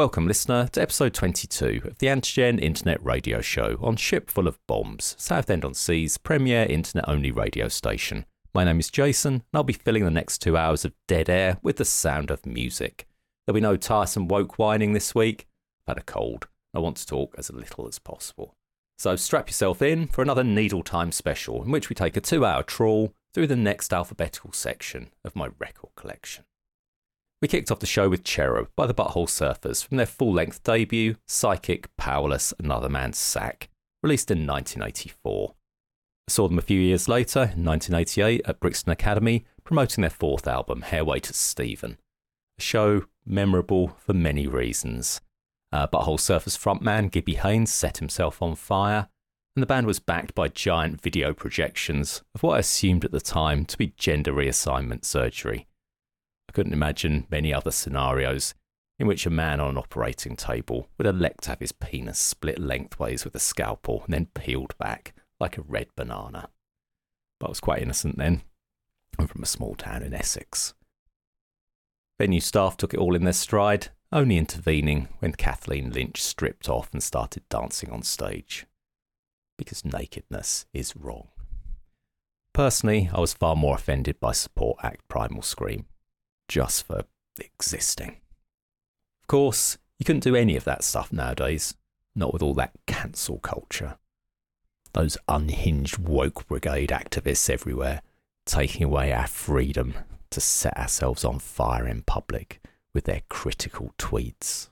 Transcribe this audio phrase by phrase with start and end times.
[0.00, 4.58] Welcome, listener, to episode 22 of the Antigen Internet Radio Show on Ship Full of
[4.66, 8.24] Bombs, Southend on Sea's premier internet only radio station.
[8.54, 11.58] My name is Jason, and I'll be filling the next two hours of dead air
[11.60, 13.06] with the sound of music.
[13.44, 15.46] There'll be no tiresome woke whining this week.
[15.86, 16.48] I've had a cold.
[16.74, 18.56] I want to talk as little as possible.
[18.96, 22.46] So strap yourself in for another Needle Time special, in which we take a two
[22.46, 26.44] hour trawl through the next alphabetical section of my record collection.
[27.42, 30.62] We kicked off the show with Cherub by the Butthole Surfers from their full length
[30.62, 33.70] debut, Psychic, Powerless, Another Man's Sac,
[34.02, 35.54] released in 1984.
[36.28, 40.46] I saw them a few years later, in 1988, at Brixton Academy, promoting their fourth
[40.46, 41.96] album, Hairway to Steven.
[42.58, 45.22] A show memorable for many reasons.
[45.72, 49.08] Uh, Butthole Surfers frontman Gibby Haynes set himself on fire,
[49.56, 53.20] and the band was backed by giant video projections of what I assumed at the
[53.20, 55.68] time to be gender reassignment surgery.
[56.50, 58.54] I couldn't imagine many other scenarios
[58.98, 62.58] in which a man on an operating table would elect to have his penis split
[62.58, 66.48] lengthways with a scalpel and then peeled back like a red banana.
[67.38, 68.42] But I was quite innocent then.
[69.16, 70.74] I'm from a small town in Essex.
[72.18, 76.88] Venue staff took it all in their stride, only intervening when Kathleen Lynch stripped off
[76.92, 78.66] and started dancing on stage.
[79.56, 81.28] Because nakedness is wrong.
[82.52, 85.86] Personally, I was far more offended by support act Primal Scream,
[86.50, 87.04] just for
[87.38, 88.16] existing.
[89.22, 91.76] Of course, you couldn't do any of that stuff nowadays,
[92.16, 93.98] not with all that cancel culture.
[94.92, 98.02] Those unhinged woke brigade activists everywhere
[98.44, 99.94] taking away our freedom
[100.30, 102.60] to set ourselves on fire in public
[102.92, 104.68] with their critical tweets.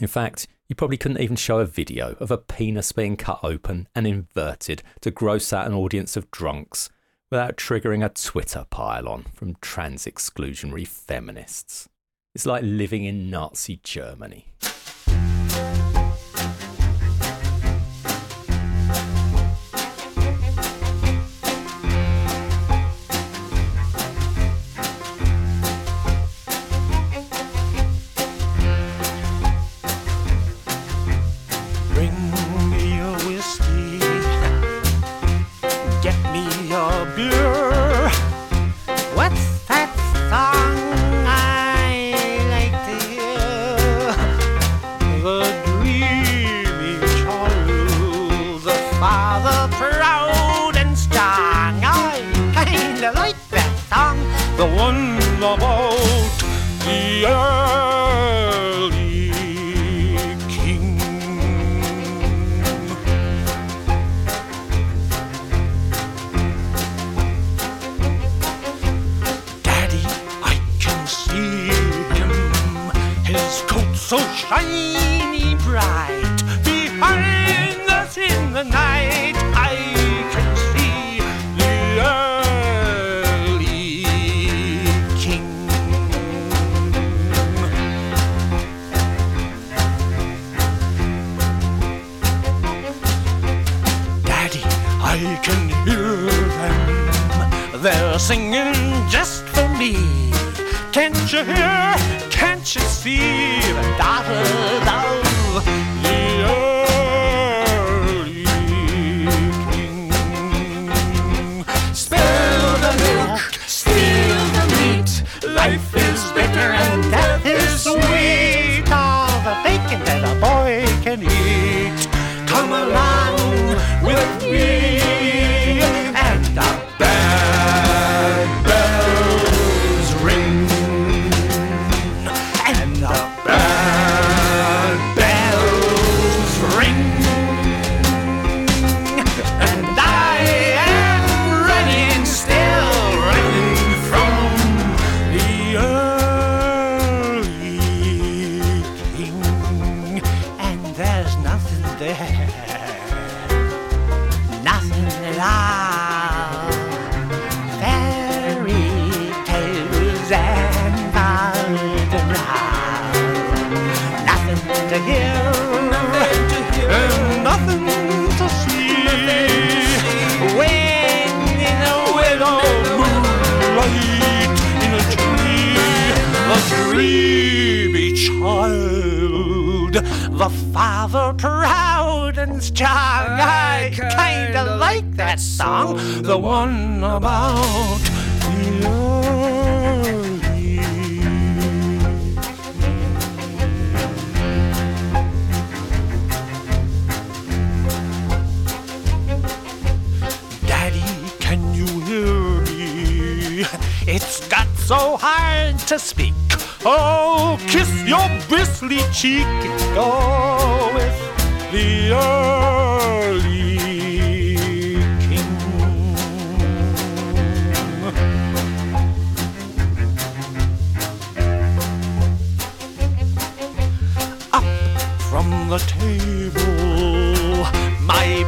[0.00, 3.88] In fact, you probably couldn't even show a video of a penis being cut open
[3.94, 6.88] and inverted to gross out an audience of drunks
[7.34, 11.88] without triggering a Twitter pile-on from trans exclusionary feminists.
[12.32, 14.52] It's like living in Nazi Germany.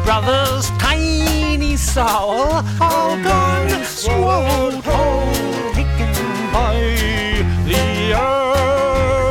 [0.04, 5.32] Brother's tiny soul, all gone, swallowed whole,
[5.74, 6.12] taken
[6.52, 6.74] by
[7.64, 9.30] the early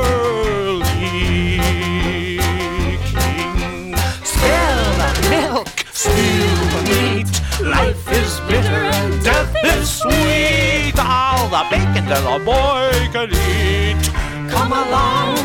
[2.39, 3.95] king.
[4.24, 7.29] Spill the milk, spill the meat.
[7.62, 10.95] Life is bitter and death is sweet.
[10.97, 14.03] All the bacon that a boy can eat.
[14.50, 15.35] Come along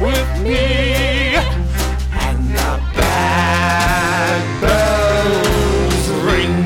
[0.00, 1.38] with me.
[4.60, 6.56] Bells ring.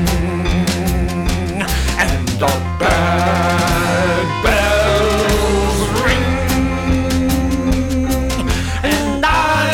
[2.03, 6.29] And the bad bells ring.
[8.83, 9.69] And I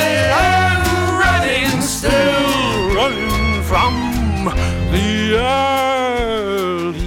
[0.49, 0.81] am
[1.23, 3.93] running still, running from
[4.93, 6.97] the early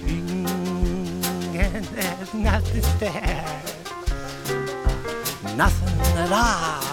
[0.00, 0.46] king.
[1.56, 3.62] And there's nothing there,
[5.56, 6.89] nothing at all.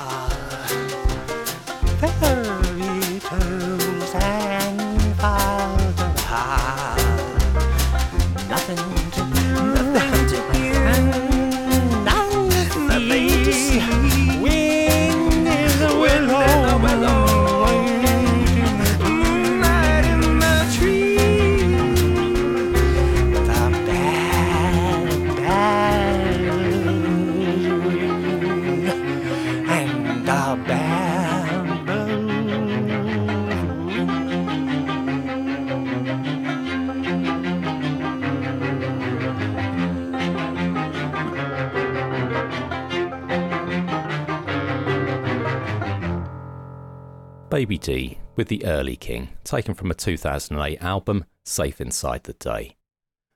[47.57, 52.75] Baby Dee with The Early King, taken from a 2008 album, Safe Inside the Day.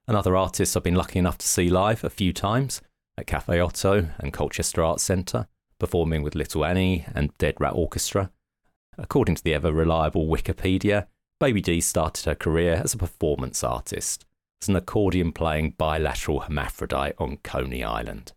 [0.08, 2.84] Another artist I've been lucky enough to see live a few times
[3.18, 5.48] at Cafe Oto and Colchester Arts Centre,
[5.80, 8.30] performing with Little Annie and Dead Rat Orchestra.
[8.96, 11.08] According to the ever reliable Wikipedia,
[11.40, 14.28] Baby Dee started her career as a performance artist,
[14.62, 18.34] as an accordion playing bilateral hermaphrodite on Coney Island.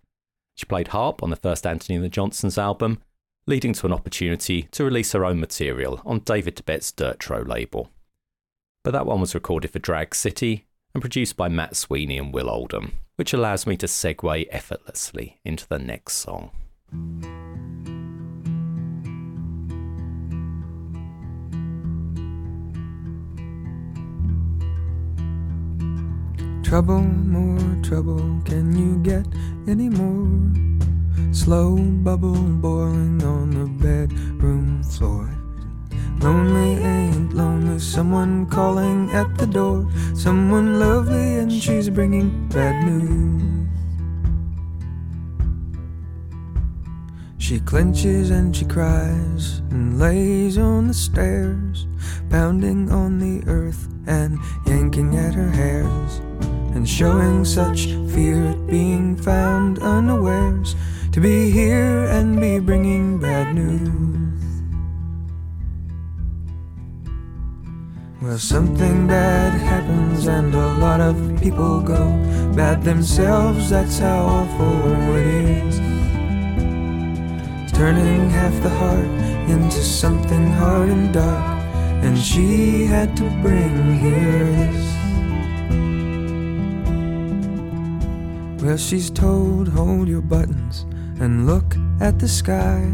[0.55, 3.01] She played harp on the first Antony and the Johnsons album,
[3.47, 7.91] leading to an opportunity to release her own material on David Tibet's Durtro label.
[8.83, 12.49] But that one was recorded for Drag City and produced by Matt Sweeney and Will
[12.49, 16.51] Oldham, which allows me to segue effortlessly into the next song.
[26.63, 29.27] Trouble, more trouble, can you get
[29.69, 30.94] any more?
[31.33, 35.29] Slow bubble boiling on the bedroom floor.
[36.21, 39.87] Lonely ain't lonely, someone calling at the door.
[40.15, 43.55] Someone lovely, and she's bringing bad news.
[47.45, 51.87] She clenches and she cries and lays on the stairs,
[52.31, 56.21] pounding on the earth and yanking at her hairs,
[56.75, 60.75] and showing such fear at being found unawares
[61.15, 64.43] to be here and be bringing bad news.
[68.21, 72.05] Well, something bad happens and a lot of people go
[72.57, 75.27] bad themselves, that's how awful it
[75.63, 75.79] is
[77.71, 79.13] turning half the heart
[79.49, 81.63] into something hard and dark.
[82.03, 84.83] And she had to bring here this.
[88.61, 90.87] Well, she's told, hold your buttons
[91.21, 92.91] and look at the sky.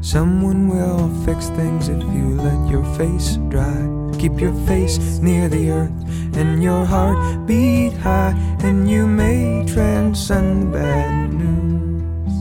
[0.00, 3.88] Someone will fix things if you let your face dry.
[4.18, 6.04] Keep your face near the earth
[6.36, 12.34] and your heart beat high, and you may transcend the bad news.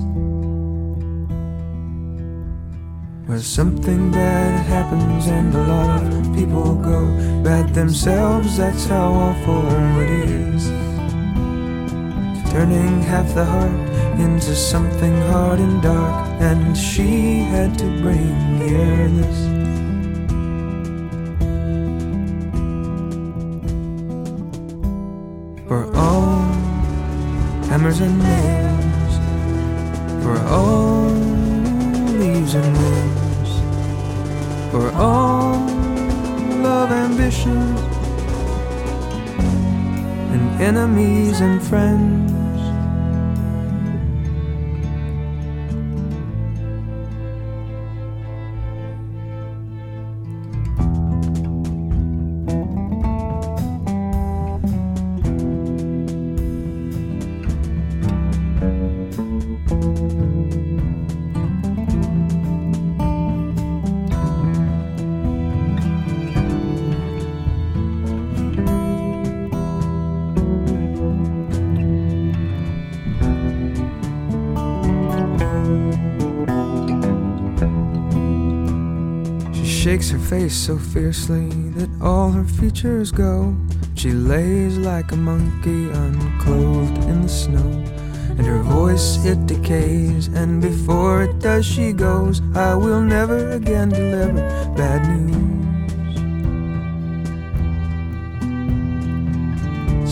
[3.27, 7.05] Where something bad happens and a lot of people go
[7.43, 9.67] bad themselves, that's how awful
[10.01, 10.67] it is.
[12.51, 13.82] Turning half the heart
[14.19, 19.37] into something hard and dark, and she had to bring this.
[25.67, 26.41] For all
[27.69, 29.15] hammers and nails,
[30.23, 31.09] for all
[32.19, 33.51] leaves and winds,
[34.71, 35.57] for all
[36.61, 37.79] love ambitions,
[40.33, 42.32] and enemies and friends.
[80.33, 83.55] Face so fiercely that all her features go.
[83.93, 87.69] She lays like a monkey unclothed in the snow.
[88.37, 92.41] And her voice it decays, and before it does, she goes.
[92.55, 94.41] I will never again deliver
[94.75, 95.43] bad news.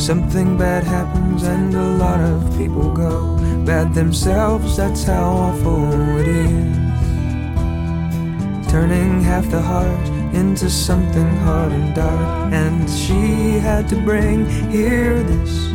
[0.08, 4.78] Something bad happens, and a lot of people go bad themselves.
[4.78, 5.82] That's how awful
[6.20, 6.82] it is
[8.72, 12.54] turning half the heart into something hard and dark.
[12.54, 15.71] And she had to bring here this.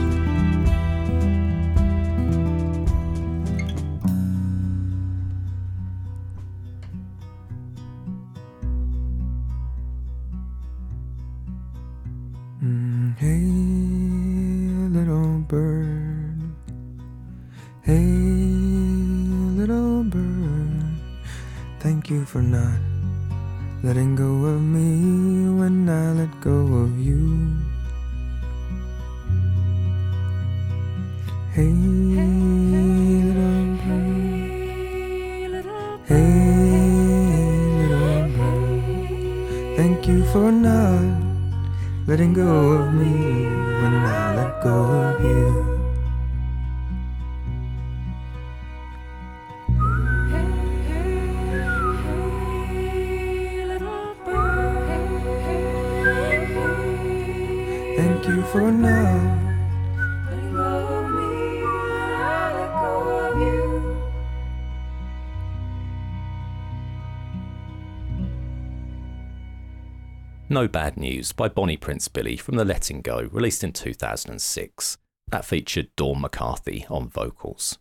[70.57, 74.97] No Bad News by Bonnie Prince Billy from the Letting Go, released in 2006.
[75.29, 77.79] That featured Dawn McCarthy on vocals.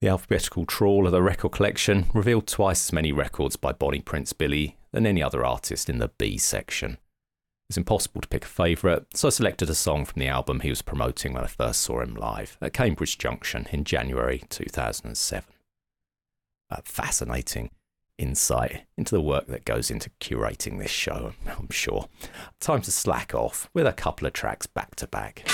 [0.00, 4.32] The alphabetical trawl of the record collection revealed twice as many records by Bonnie Prince
[4.32, 6.98] Billy than any other artist in the B section.
[7.68, 10.70] It's impossible to pick a favourite, so I selected a song from the album he
[10.70, 15.52] was promoting when I first saw him live at Cambridge Junction in January 2007.
[16.70, 17.70] A fascinating
[18.18, 22.08] insight into the work that goes into curating this show, I'm sure.
[22.60, 25.48] Time to slack off with a couple of tracks back to back.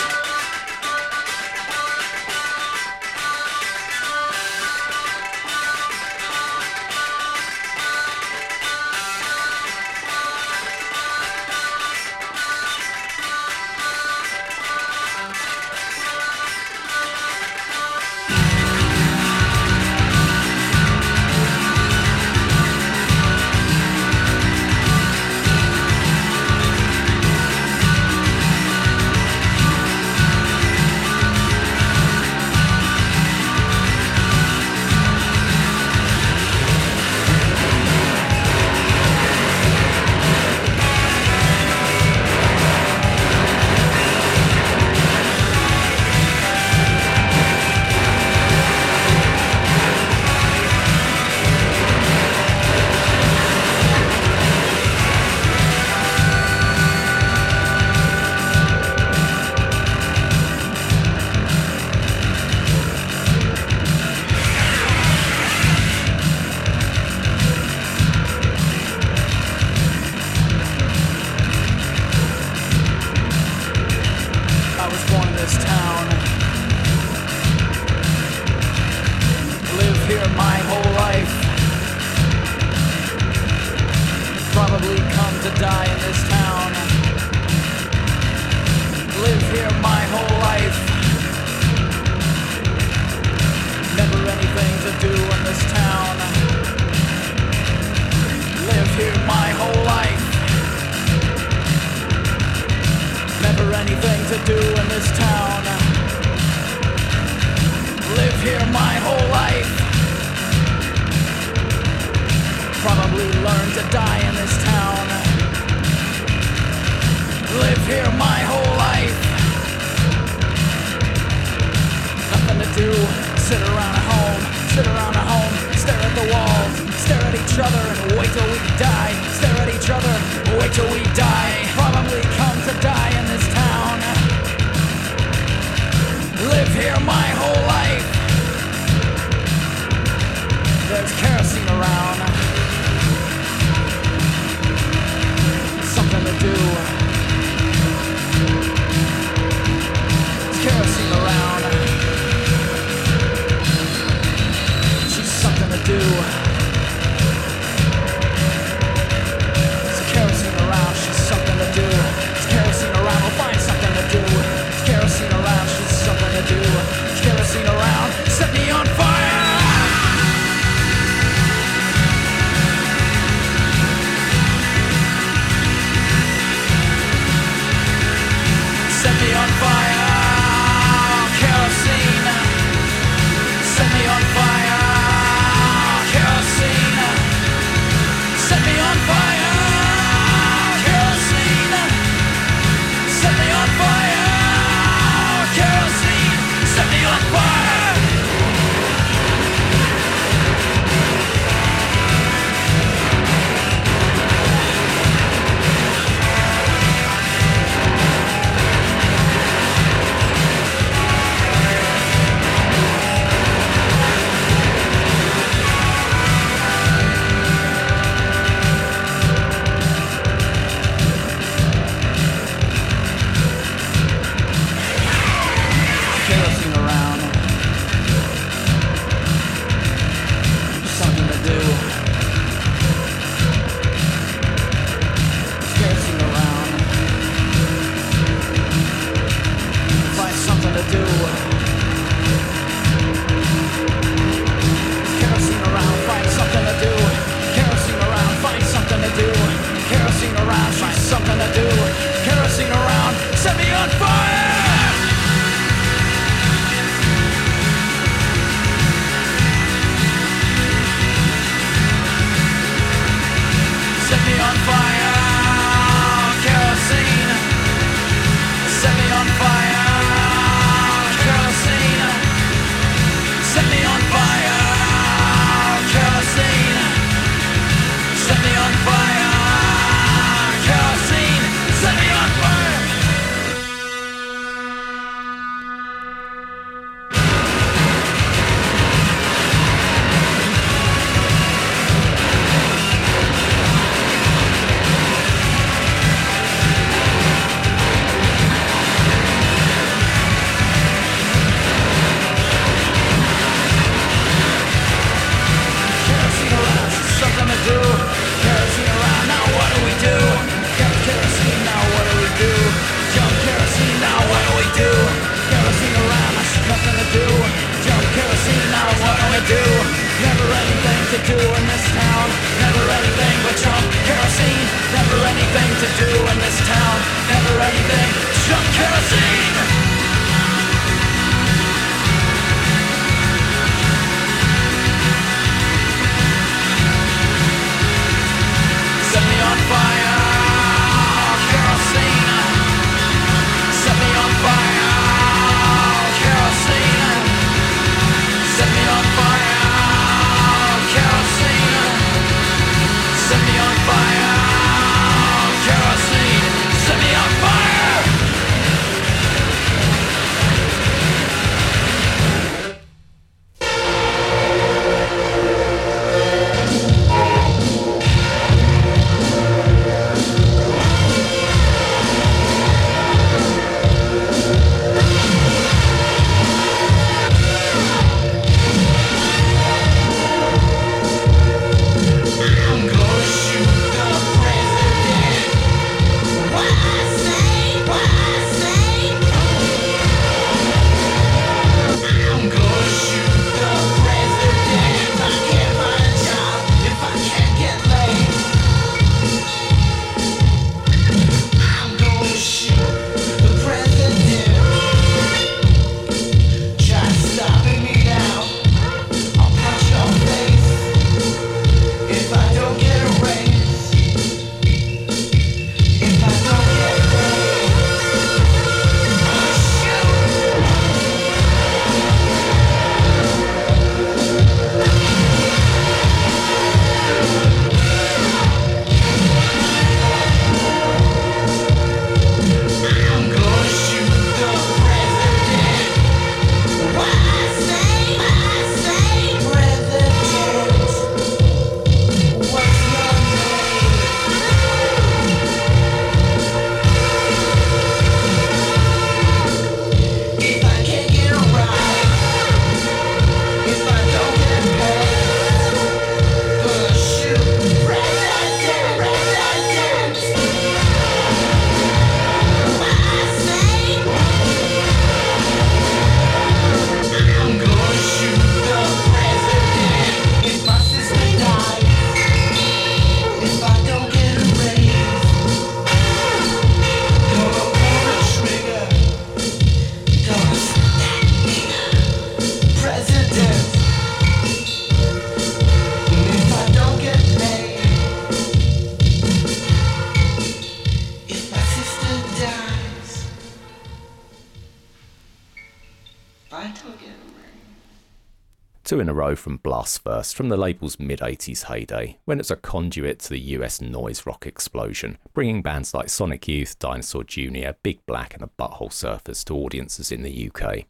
[498.84, 502.42] Two in a row from Blast First from the label's mid 80s heyday, when it
[502.42, 507.24] was a conduit to the US noise rock explosion, bringing bands like Sonic Youth, Dinosaur
[507.24, 510.84] Jr., Big Black, and the Butthole Surfers to audiences in the UK.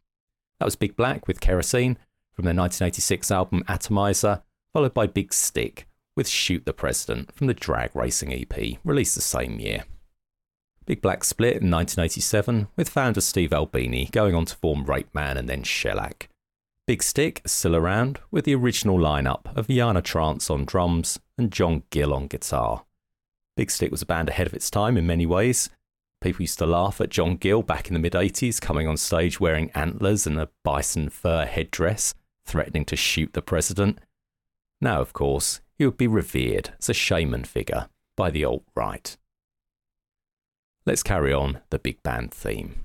[0.59, 1.97] That was Big Black with Kerosene
[2.35, 4.43] from their 1986 album Atomizer,
[4.75, 9.23] followed by Big Stick with Shoot the President from the Drag Racing EP, released the
[9.23, 9.85] same year.
[10.87, 15.49] Big Black split in 1987, with founder Steve Albini going on to form Rapeman and
[15.49, 16.29] then Shellac.
[16.87, 21.85] Big Stick still around, with the original lineup of Yana Trance on drums and John
[21.89, 22.85] Gill on guitar.
[23.57, 25.71] Big Stick was a band ahead of its time in many ways.
[26.21, 29.41] People used to laugh at John Gill back in the mid 80s coming on stage
[29.41, 33.99] wearing antlers and a bison fur headdress, threatening to shoot the president.
[34.81, 39.17] Now, of course, he would be revered as a shaman figure by the alt right.
[40.87, 42.84] Let's carry on the big band theme.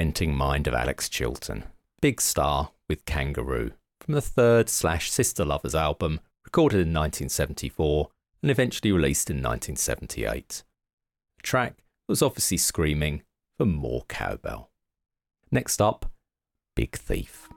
[0.00, 1.62] tormenting mind of Alex Chilton,
[2.00, 8.08] big star with Kangaroo, from the third slash Sister Lovers album, recorded in 1974
[8.40, 10.62] and eventually released in 1978.
[11.36, 13.24] The track was obviously screaming
[13.58, 14.70] for more cowbell.
[15.50, 16.10] Next up,
[16.74, 17.49] Big Thief.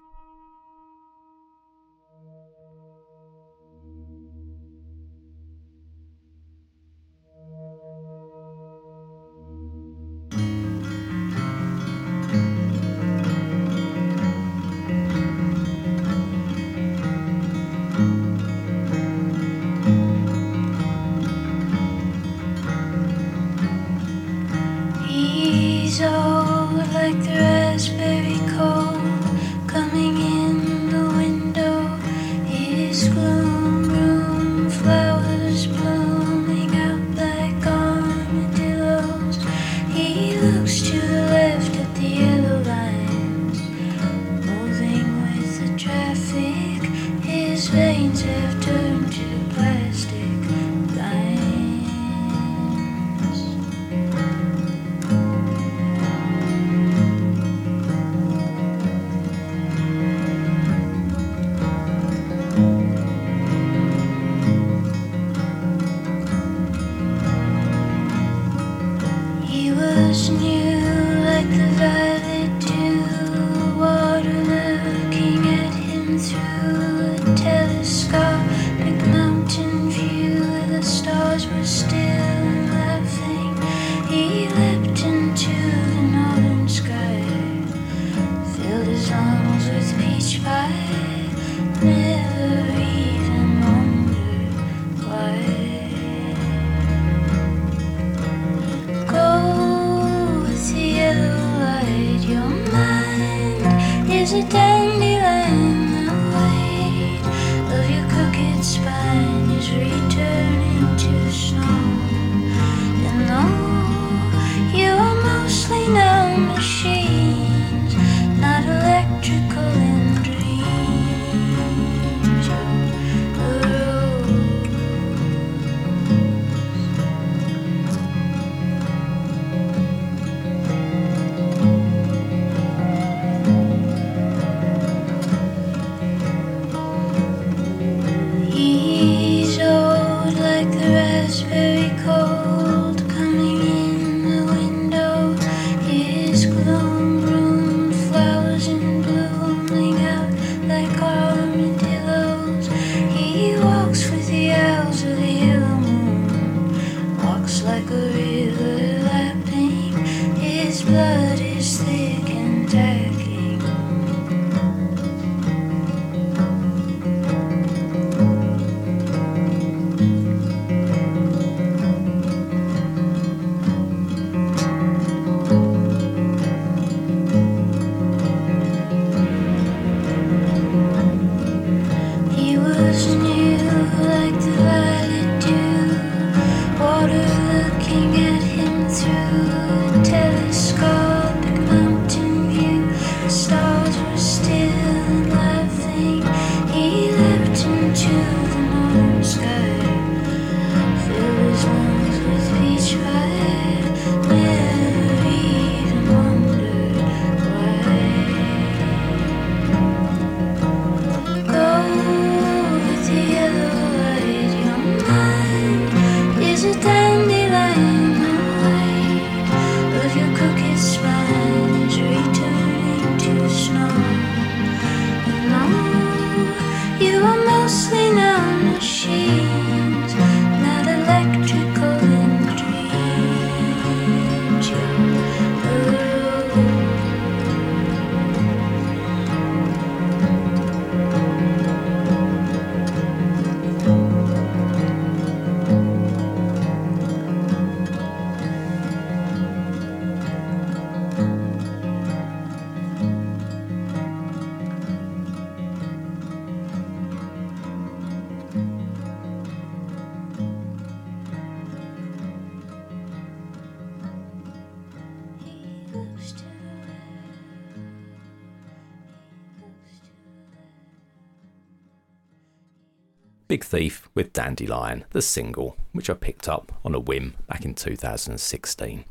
[274.43, 279.05] Dandelion, the single, which I picked up on a whim back in 2016.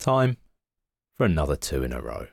[0.00, 0.36] Time
[1.16, 2.26] for another two in a row.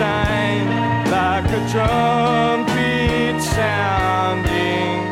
[0.00, 5.02] like a trumpet sounding.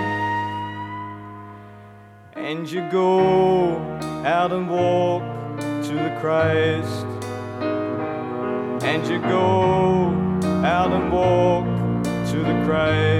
[2.34, 3.76] And you go
[4.24, 5.22] out and walk
[5.60, 7.06] to the Christ.
[8.84, 10.08] And you go
[10.64, 11.66] out and walk
[12.30, 13.19] to the Christ.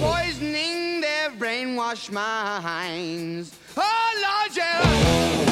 [0.00, 3.56] Poisoning their brainwashed minds.
[3.76, 5.51] Oh, Lord, yeah.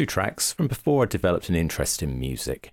[0.00, 2.72] Two tracks from before I developed an interest in music.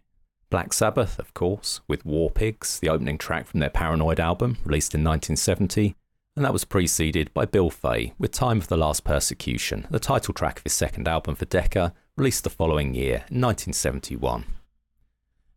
[0.50, 4.96] Black Sabbath, of course, with War Pigs, the opening track from their Paranoid album, released
[4.96, 5.94] in 1970,
[6.38, 10.34] and that was preceded by Bill Fay with Time of the Last Persecution, the title
[10.34, 14.46] track of his second album for Decca, released the following year, in 1971.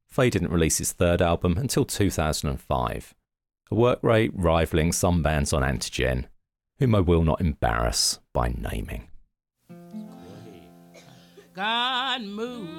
[0.09, 3.15] Fay didn't release his third album until 2005,
[3.71, 6.25] a work rate rivaling some bands on Antigen,
[6.81, 9.10] whom I will not embarrass by naming.
[11.61, 12.71] God moved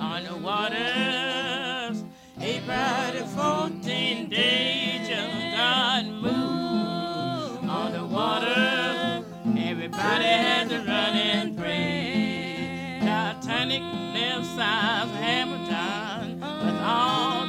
[0.00, 2.02] on the waters.
[2.40, 9.24] April 14 days, just God moved on the water.
[9.56, 12.98] Everybody had to run and pray.
[13.02, 13.82] Titanic
[14.14, 17.39] left Southampton with all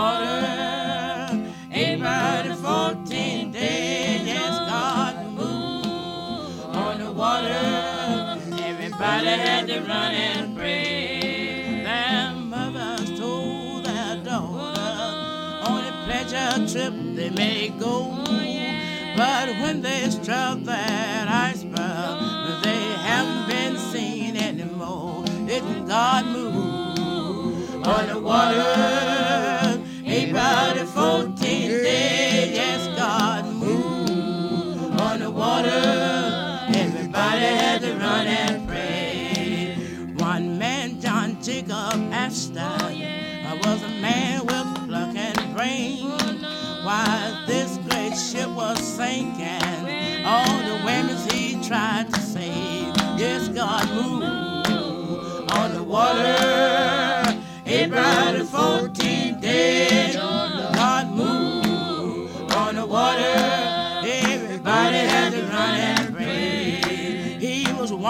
[0.00, 1.50] moved on the water.
[1.72, 8.38] April 14 days, yes, God moved on the water.
[8.62, 11.82] Everybody had to run and pray.
[11.84, 14.16] Their mothers told their
[15.68, 18.16] on a pleasure trip they may go.
[19.16, 25.24] But when they struck that iceberg, they haven't been seen anymore.
[25.46, 29.19] Didn't God move on the water?
[30.40, 31.36] April 14
[31.68, 35.68] days, yes, God moved on the water.
[36.74, 39.76] Everybody had to run and pray.
[40.16, 42.78] One man, John Jacob Astor,
[43.64, 46.08] was a man with pluck and brain.
[46.84, 53.86] While this great ship was sinking, all the women he tried to save, yes, God
[53.90, 57.36] moved on the water.
[57.66, 58.99] April 14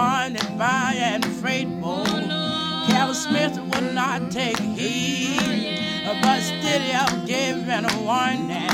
[0.01, 2.87] Was by an freight oh, boat.
[2.89, 5.79] Captain Smith would not take heed,
[6.23, 8.65] but still he gave him a warning.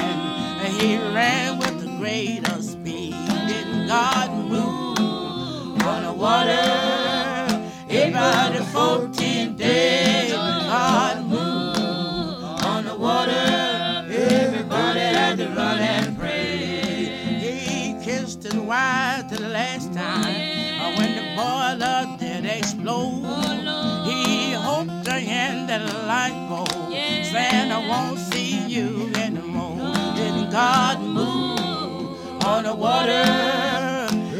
[0.78, 3.16] He ran with the greater speed.
[3.48, 4.75] Didn't God move
[21.36, 23.22] boiler did explode.
[24.06, 29.92] He hoped to end the light bulb, saying, I won't see you anymore.
[30.16, 33.26] Didn't God move on the water?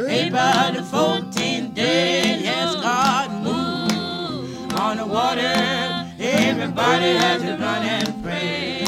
[0.09, 5.55] April 14 days, yes, God moved on the water.
[6.19, 8.85] Everybody had to run and pray.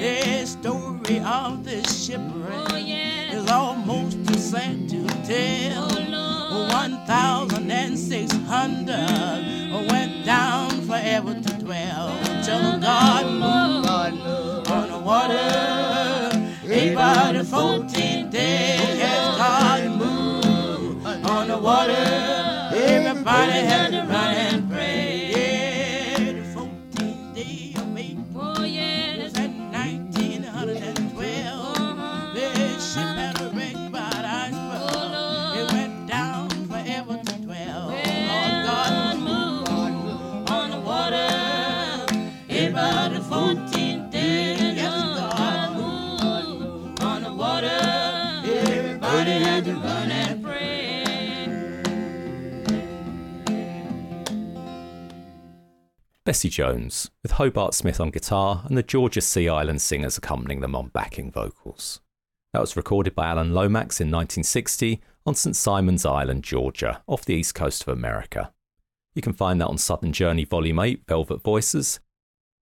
[0.00, 2.72] The story of this shipwreck
[3.32, 5.88] is almost too sad to tell.
[6.80, 7.33] One thousand and
[8.64, 12.08] six hundred went down forever to dwell
[12.42, 13.88] till God moved
[14.70, 16.50] on the water.
[16.66, 22.70] April 14 days, yes, God moved on the water.
[22.74, 24.34] Everybody had to run
[56.34, 60.74] Bessie Jones, with Hobart Smith on guitar and the Georgia Sea Island singers accompanying them
[60.74, 62.00] on backing vocals.
[62.52, 65.54] That was recorded by Alan Lomax in 1960 on St.
[65.54, 68.52] Simon's Island, Georgia, off the east coast of America.
[69.14, 72.00] You can find that on Southern Journey Volume 8, Velvet Voices.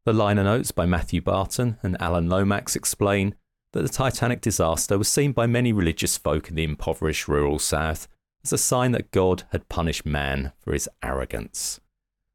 [0.05, 3.37] The liner notes by Matthew Barton and Alan Lomax explain
[3.73, 8.07] that the Titanic disaster was seen by many religious folk in the impoverished rural South
[8.45, 11.81] as a sign that God had punished man for his arrogance.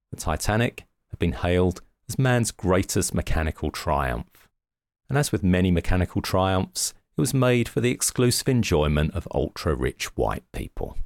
[0.09, 4.47] The Titanic had been hailed as man's greatest mechanical triumph.
[5.09, 9.73] And as with many mechanical triumphs, it was made for the exclusive enjoyment of ultra
[9.73, 10.97] rich white people.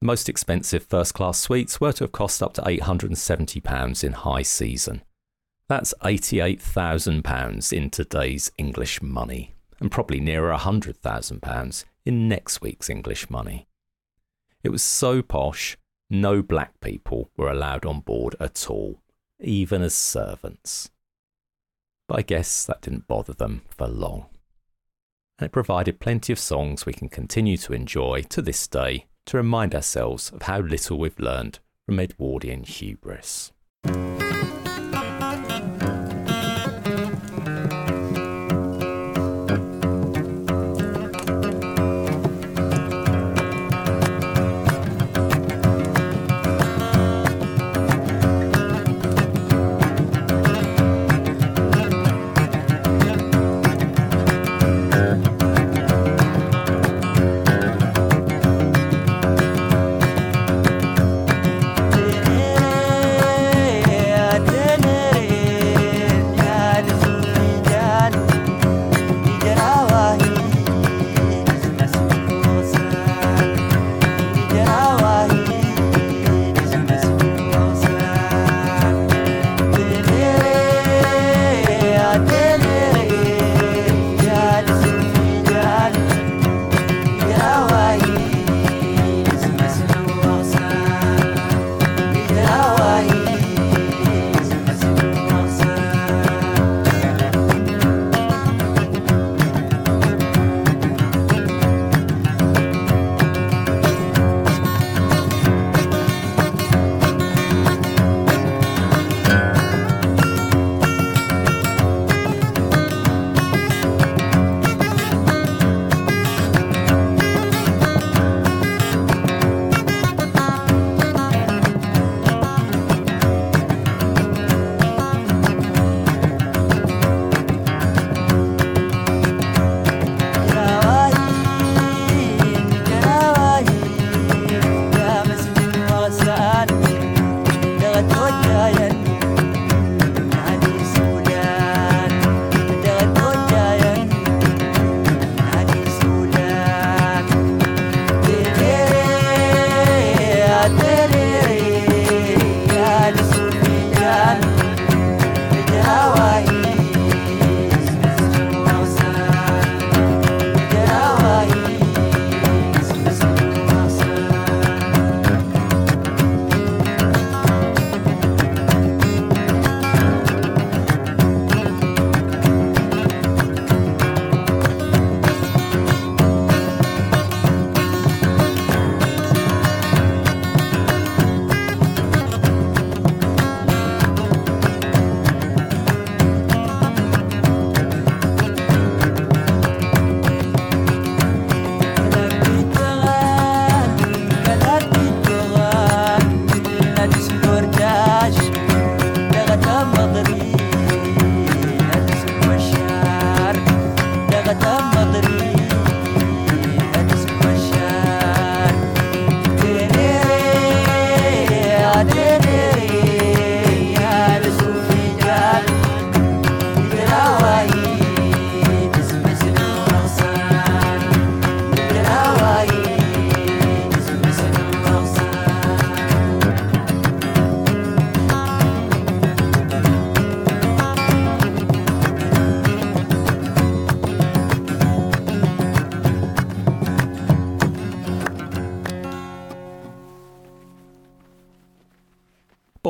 [0.00, 4.42] The most expensive first class suites were to have cost up to £870 in high
[4.42, 5.02] season.
[5.68, 13.66] That's £88,000 in today's English money, and probably nearer £100,000 in next week's English money.
[14.62, 15.76] It was so posh,
[16.10, 19.00] no black people were allowed on board at all.
[19.44, 20.90] Even as servants.
[22.08, 24.26] But I guess that didn't bother them for long.
[25.38, 29.36] And it provided plenty of songs we can continue to enjoy to this day to
[29.36, 33.52] remind ourselves of how little we've learned from Edwardian hubris.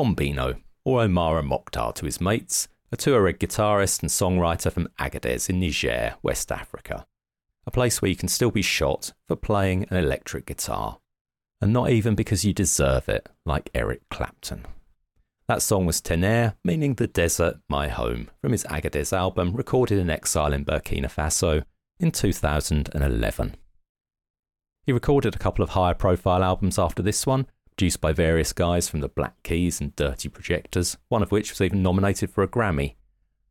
[0.05, 5.59] Bombino, or Omara Moctar to his mates, a Tuareg guitarist and songwriter from Agadez in
[5.59, 7.07] Niger, West Africa.
[7.65, 10.99] A place where you can still be shot for playing an electric guitar.
[11.59, 14.67] And not even because you deserve it, like Eric Clapton.
[15.47, 20.11] That song was Tener, meaning the desert, my home, from his Agadez album recorded in
[20.11, 21.63] exile in Burkina Faso
[21.99, 23.55] in 2011.
[24.85, 28.87] He recorded a couple of higher profile albums after this one, produced by various guys
[28.87, 32.47] from the Black Keys and Dirty Projectors, one of which was even nominated for a
[32.47, 32.95] Grammy.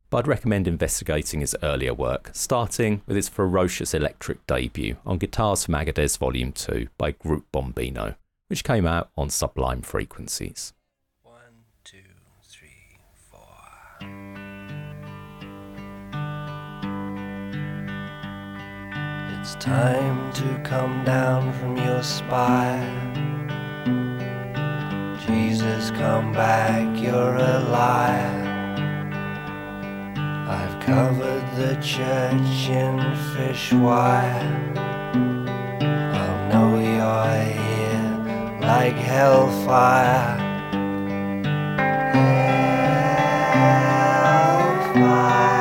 [0.09, 5.65] But I'd recommend investigating his earlier work, starting with his ferocious electric debut on Guitars
[5.65, 8.15] from Agadez Volume 2 by Group Bombino,
[8.47, 10.73] which came out on Sublime Frequencies.
[19.39, 23.15] It's time to come down from your spire.
[25.25, 28.45] Jesus, come back, you're alive.
[30.47, 32.99] I've covered the church in
[33.33, 34.73] fish wire.
[36.13, 40.37] I'll know you're here like hellfire.
[44.93, 45.54] Hellfire.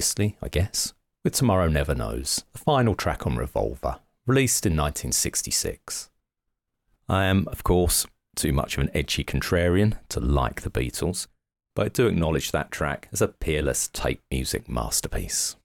[0.00, 0.94] Obviously, I guess,
[1.24, 6.08] with Tomorrow Never Knows, the final track on Revolver, released in 1966.
[7.06, 11.26] I am, of course, too much of an edgy contrarian to like the Beatles,
[11.76, 15.56] but I do acknowledge that track as a peerless tape music masterpiece.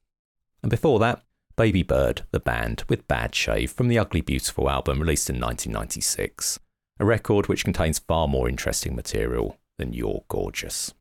[0.61, 1.23] And before that,
[1.55, 6.59] Babybird, the band, with Bad Shave from the Ugly Beautiful album released in 1996,
[6.99, 10.93] a record which contains far more interesting material than You're Gorgeous.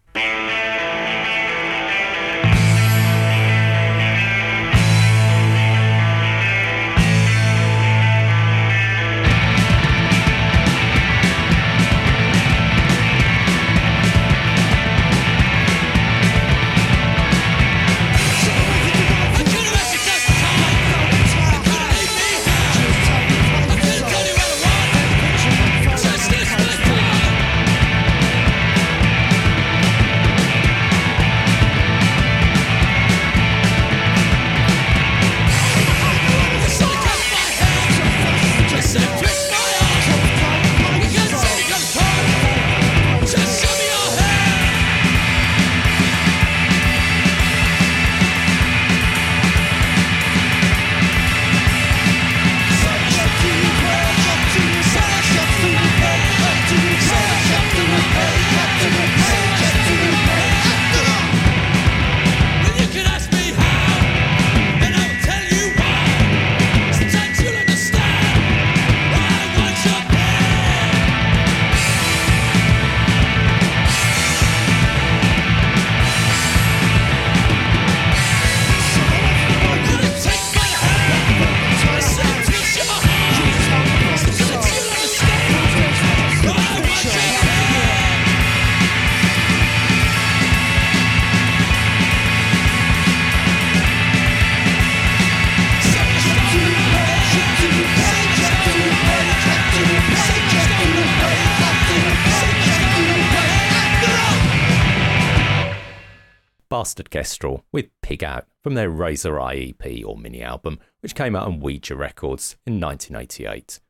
[106.94, 111.34] Bastard Kestrel with Pig Out from their Razor Eye EP or mini album, which came
[111.34, 113.80] out on Ouija Records in 1988.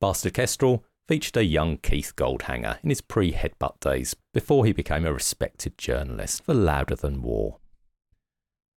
[0.00, 5.04] Bastard Kestrel featured a young Keith Goldhanger in his pre headbutt days before he became
[5.04, 7.58] a respected journalist for Louder Than War.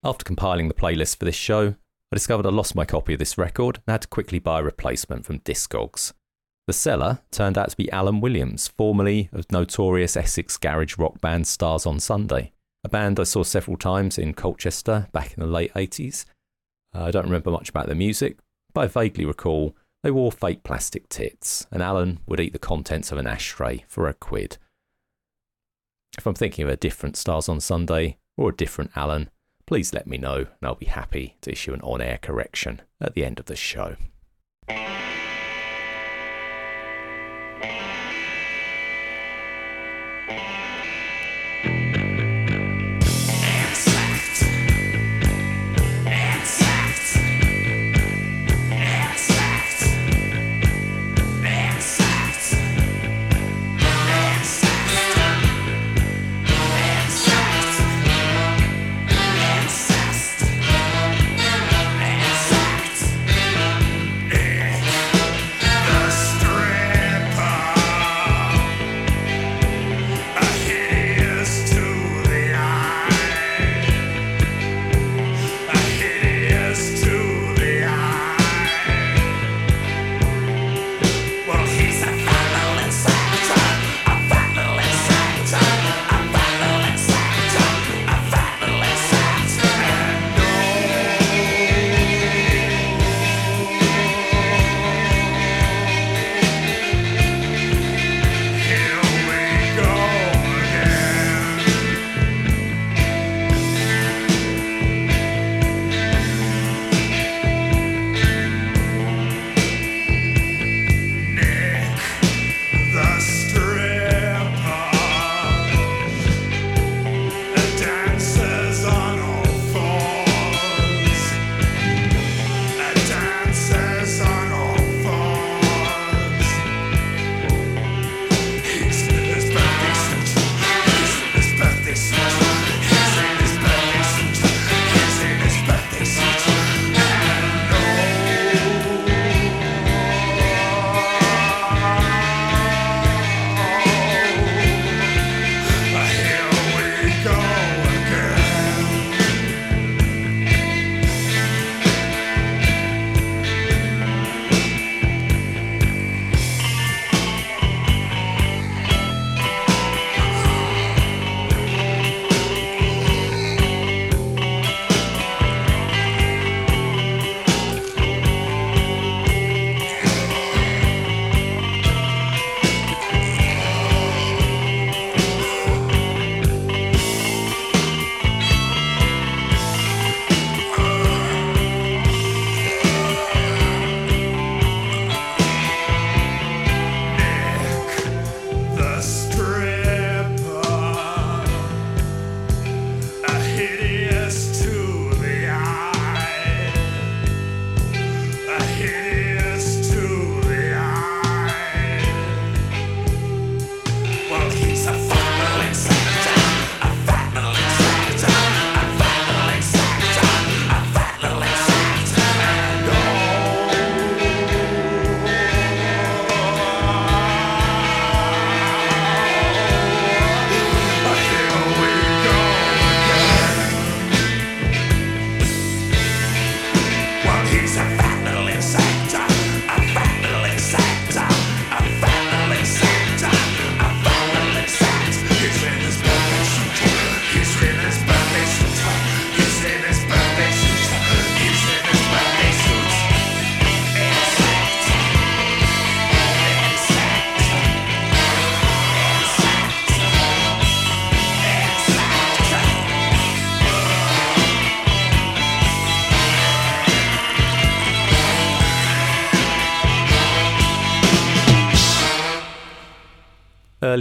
[0.03, 1.75] After compiling the playlist for this show,
[2.11, 4.63] I discovered I lost my copy of this record and had to quickly buy a
[4.63, 6.11] replacement from Discogs.
[6.65, 11.45] The seller turned out to be Alan Williams, formerly of notorious Essex garage rock band
[11.45, 12.51] Stars on Sunday,
[12.85, 16.23] a band I saw several times in Colchester back in the late 80s.
[16.93, 18.37] Uh, I don't remember much about their music,
[18.75, 23.11] but I vaguely recall they wore fake plastic tits, and Alan would eat the contents
[23.11, 24.59] of an ashtray for a quid.
[26.15, 29.31] If I'm thinking of a different Stars on Sunday or a different Alan,
[29.65, 33.15] please let me know, and I'll be happy to issue an on air correction at
[33.15, 33.95] the end of the show.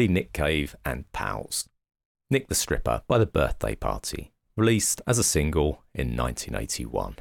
[0.09, 1.69] Nick Cave and Pals.
[2.31, 7.17] Nick the Stripper by The Birthday Party, released as a single in 1981.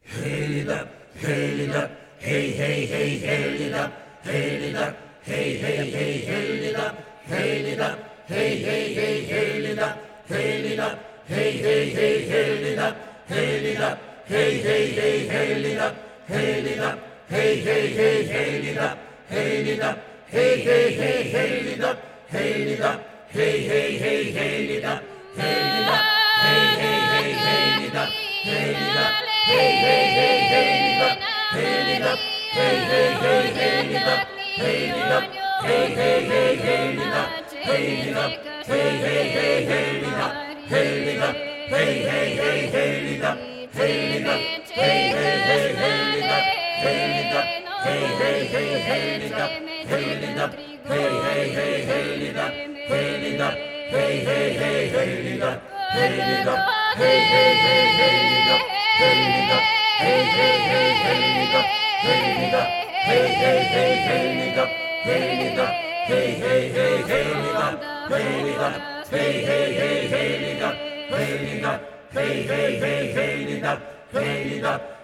[0.00, 4.96] Hail it up, hail it up, hey, hey, hey, hail it up, hail it up,
[5.22, 9.98] hey, hey, hey, hail it up, hail it up, hey, hey, hey, hail it up,
[10.26, 15.28] hail it up, hey, hey, hey, hail it up, hail it up, hey, hey, hey,
[15.28, 16.98] hail it up, hail it up,
[17.28, 18.98] hey, hey, hey, hail it up,
[19.28, 20.07] hail it up.
[20.30, 21.96] Hei, hei, hei, heilida,
[22.32, 22.90] heilida,
[23.34, 25.00] hei, hei, hei, heilida,
[25.38, 25.94] heilida,
[26.42, 28.02] hei, hei, hei, heilida,
[28.44, 29.04] heilida,
[29.46, 31.08] hei, hei, hei, heilida,
[31.54, 32.12] heilida,
[32.56, 34.16] hei, hei, hei, heilida,
[34.58, 35.18] heilida,
[35.64, 37.24] hei, hei, hei, heilida,
[37.64, 38.26] heilida,
[38.68, 40.26] hei, hei, hei, heilida,
[40.70, 41.32] heilida,
[41.70, 43.32] hei, hei, hei, heilida,
[43.78, 44.34] heilida,
[44.76, 46.38] hei, hei, hei, heilida,
[46.84, 49.50] heilida, Hey, hey, hey, hail it up,
[49.86, 50.52] hail it up.
[50.52, 53.54] Hey, hey, hey, hail it up, hail it up.
[53.54, 56.58] Hey, hey, hey, hail it up, hail it up.
[56.96, 58.62] Hey, hey, hey, hail it up,
[58.98, 59.62] hail it up.
[59.98, 61.66] Hey, hey, hey, hail it up,
[62.02, 62.68] hail it up.
[63.06, 64.68] Hey, hey, hey, hail it up,
[65.04, 65.70] hail it up.
[66.08, 67.80] Hey, hey, hey, hail it up,
[68.10, 69.06] hail it up.
[69.08, 71.80] Hey, hey, hey, hail it up, hail it up.
[72.10, 73.80] Hey, hey, hey, hail it up,
[74.12, 74.97] hail it up.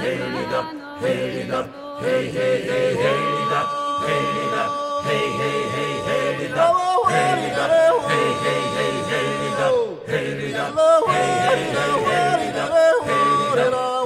[0.00, 0.66] hey it up,
[1.00, 1.66] hey it up,
[2.00, 3.68] hey hey hey hey it up,
[4.06, 6.76] hey it up, hey hey hey hey it up,
[7.08, 10.74] hey it up, hey hey hey hey it up, hey it up,
[11.08, 13.97] hey hey hey hey it up, hey it up.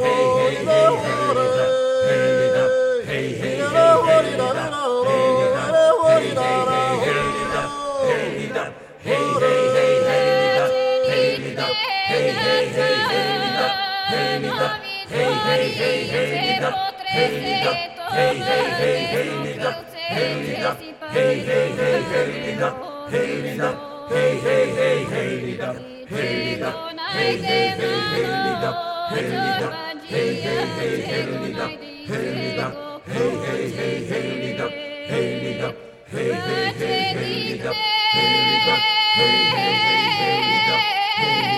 [15.44, 16.70] hey, hey, hey, nigga.
[17.09, 17.73] Hey, nigga.
[18.10, 19.70] Hey, hey, hey, hey, nigga.
[20.09, 20.77] Hey, nigga.
[21.12, 22.69] Hey, hey, hey, hey, nigga.
[23.10, 23.70] Hey, nigga.
[24.10, 25.70] Hey, hey, hey, hey, nigga.
[26.09, 26.70] Hey, nigga.
[27.12, 28.70] Hey, hey, hey, hey, nigga.
[29.10, 29.70] Hey, nigga.
[30.09, 31.66] Hey, hey, hey, hey, nigga.
[32.06, 32.69] Hey, nigga.
[33.06, 34.69] Hey, hey, hey, hey, nigga.
[35.06, 35.74] Hey, nigga.
[36.06, 37.74] Hey, hey, hey, hey, nigga.
[38.12, 38.82] Hey, nigga.
[39.14, 40.85] Hey, hey, hey, hey, nigga.
[41.16, 41.51] Hey, nigga.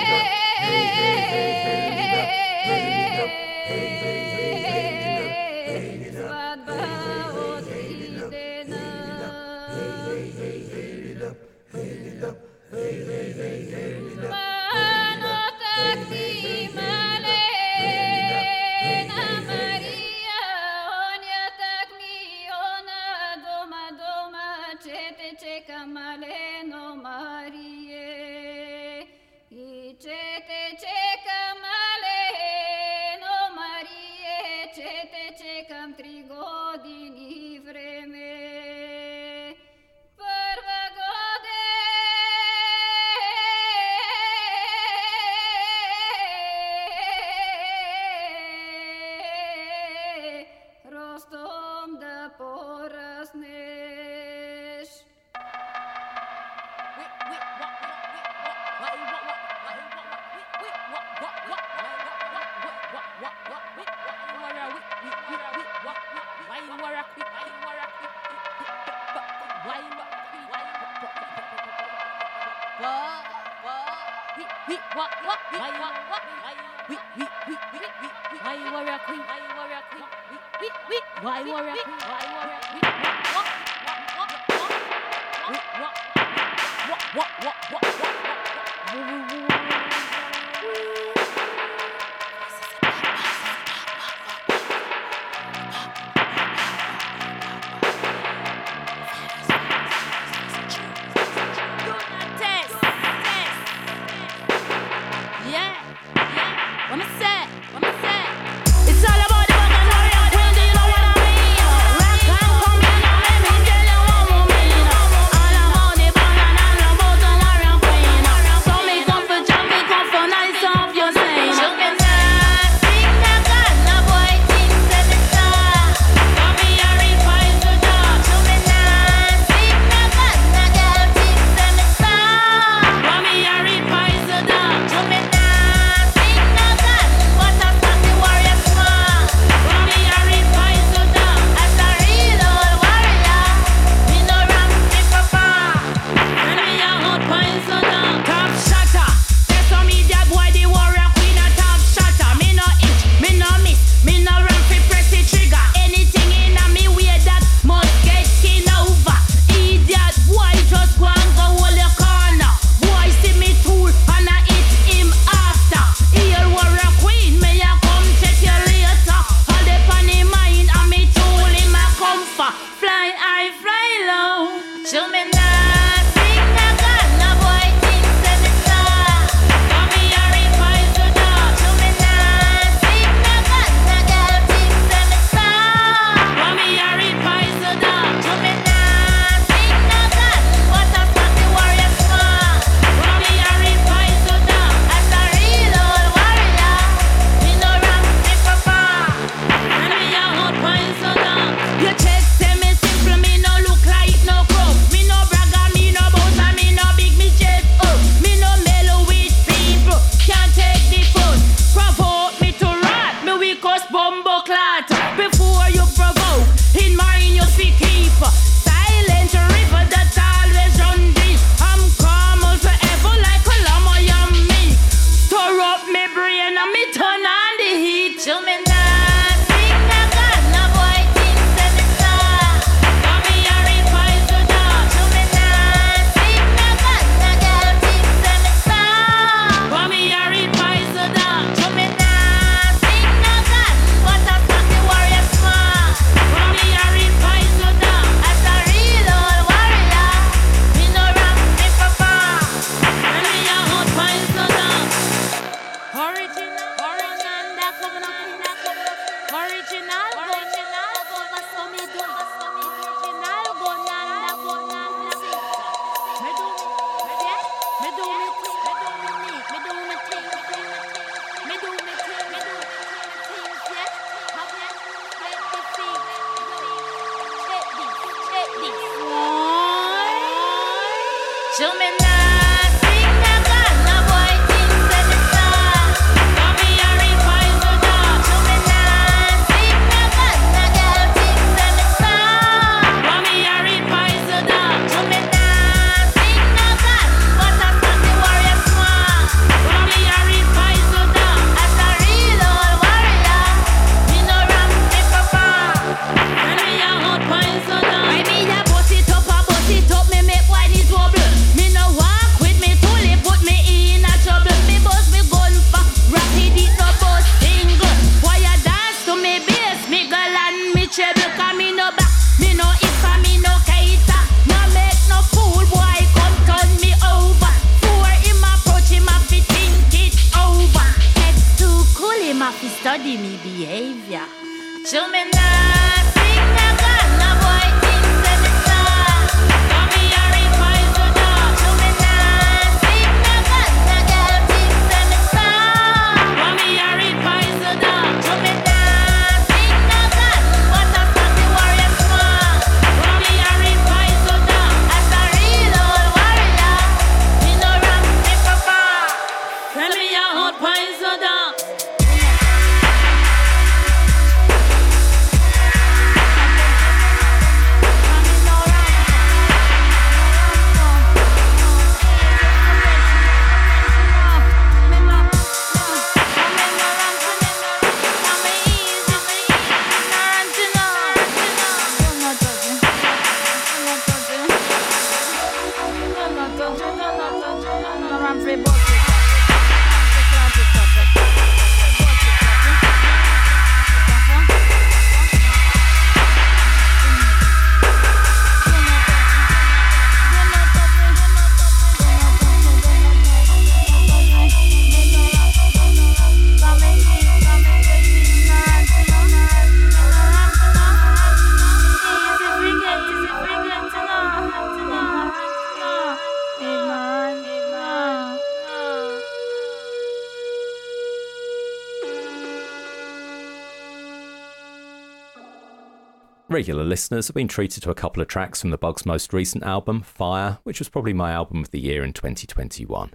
[426.65, 429.63] regular listeners have been treated to a couple of tracks from the Bugs' most recent
[429.65, 433.11] album, Fire, which was probably my album of the year in 2021.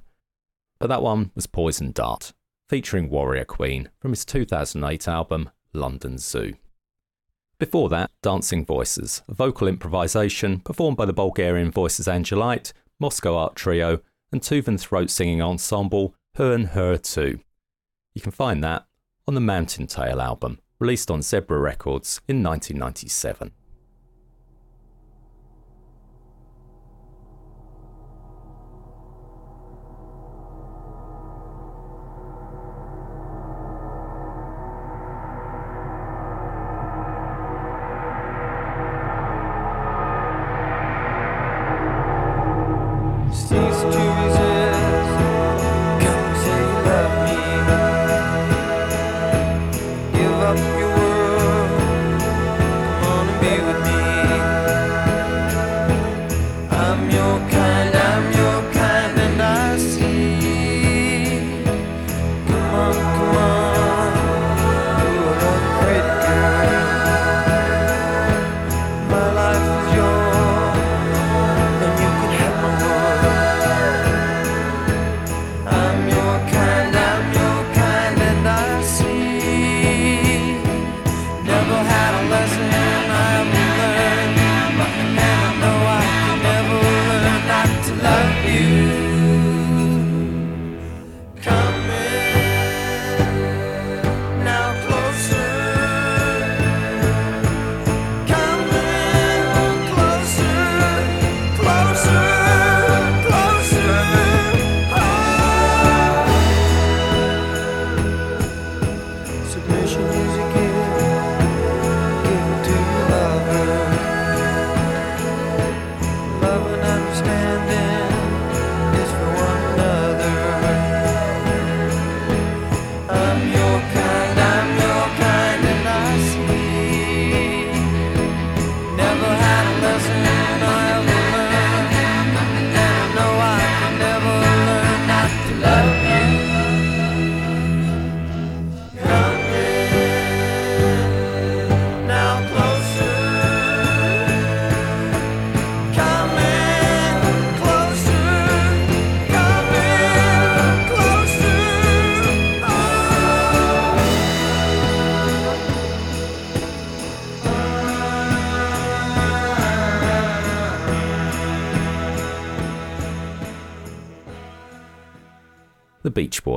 [0.78, 2.32] But that one was Poison Dart,
[2.68, 6.58] featuring Warrior Queen from his 2008 album, London Zoo.
[7.58, 13.56] Before that, Dancing Voices, a vocal improvisation performed by the Bulgarian voices Angelite, Moscow Art
[13.56, 14.02] Trio,
[14.32, 17.40] and Tuvan Throat Singing Ensemble, Huun-Huur-Tu.
[18.14, 18.86] You can find that
[19.28, 23.52] on the Mountain Tale album, released on Zebra Records in 1997.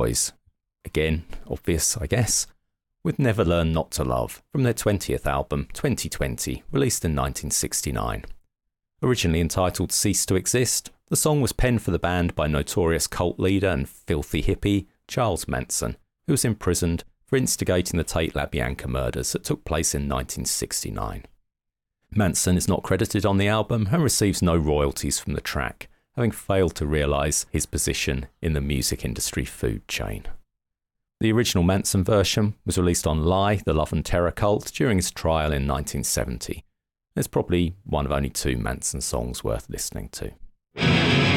[0.03, 0.33] Boys.
[0.83, 2.45] Again, obvious, I guess,
[3.05, 8.25] with Never Learn Not to Love from their 20th album, 2020, released in 1969.
[9.01, 13.39] Originally entitled Cease to Exist, the song was penned for the band by notorious cult
[13.39, 15.95] leader and filthy hippie Charles Manson,
[16.27, 21.23] who was imprisoned for instigating the Tate LaBianca murders that took place in 1969.
[22.11, 26.31] Manson is not credited on the album and receives no royalties from the track, having
[26.31, 30.25] failed to realise his position in the music industry food chain.
[31.19, 35.11] The original Manson version was released on Lie, the Love and Terror Cult during his
[35.11, 36.65] trial in 1970.
[37.15, 41.32] It's probably one of only two Manson songs worth listening to.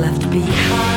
[0.00, 0.87] Left behind.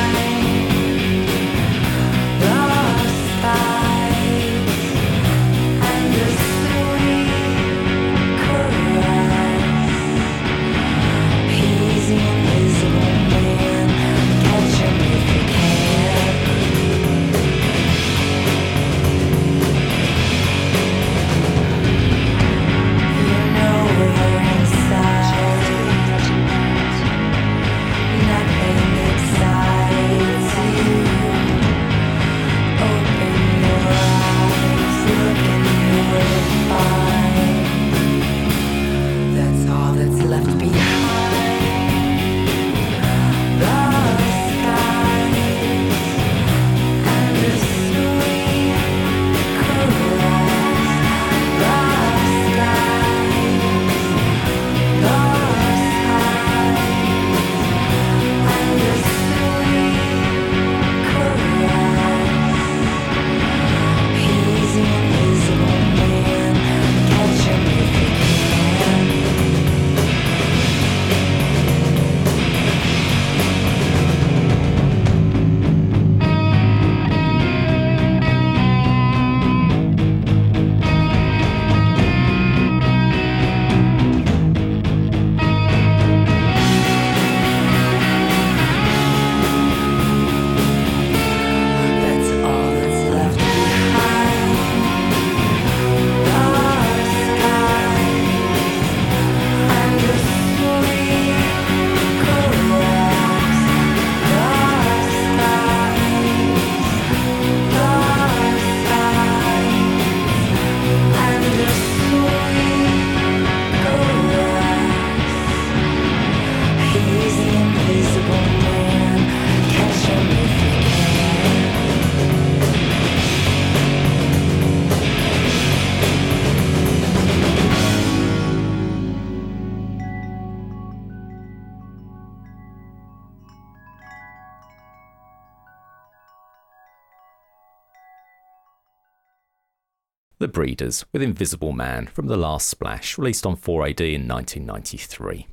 [140.82, 145.46] Breeders with Invisible Man from The Last Splash, released on 4AD in 1993.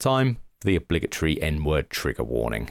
[0.00, 2.70] Time for the obligatory N word trigger warning.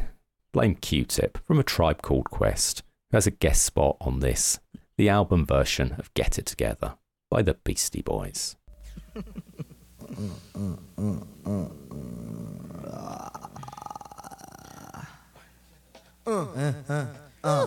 [0.52, 4.60] Blame Q Tip from a tribe called Quest, who has a guest spot on this,
[4.98, 6.95] the album version of Get It Together
[7.30, 8.57] by the Beastie Boys.
[16.27, 16.45] Uh,
[16.88, 17.06] uh,
[17.43, 17.65] uh,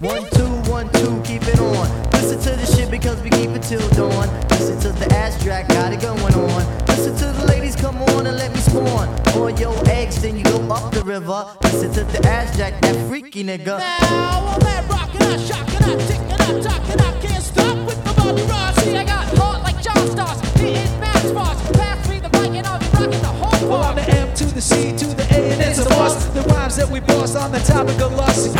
[0.00, 2.10] One, two, one, two, keep it on.
[2.12, 4.28] Listen to this shit because we keep it till dawn.
[4.48, 6.86] Listen to the ass track, got it going on.
[6.86, 9.08] Listen to the ladies, come on and let me spawn.
[9.36, 11.44] Or your eggs, then you go up the river.
[11.64, 13.78] Listen to the ass jack, that freaky nigga.
[13.78, 18.14] Now I'm at rockin', I shockin', I tickin', I talkin', I can't stop with the
[18.14, 18.76] Bobby Ross.
[18.82, 21.60] See, I got heart like John Starks, hitting match bars.
[21.76, 23.90] Pass me the mic and I'll be rockin' the whole Well, bar.
[23.90, 26.32] on the M to the C to the A and it's a bust.
[26.32, 28.56] The rhymes that we boss on the topic of lust.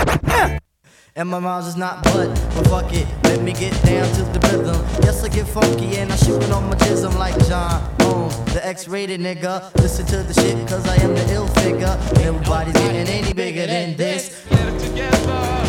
[1.20, 4.40] And my rhymes is not but, but fuck it, let me get down to the
[4.48, 4.82] rhythm.
[5.02, 8.66] Yes, I get funky and I shoot it on my jism like John Holmes, the
[8.66, 9.70] X-rated nigga.
[9.82, 11.94] Listen to the shit, cause I am the ill figure.
[12.26, 14.46] Everybody's getting any bigger than this.
[14.48, 15.66] Get it together.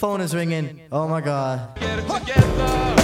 [0.00, 0.80] Phone is ringing.
[0.90, 1.78] Oh my god.
[1.78, 3.03] Get it together.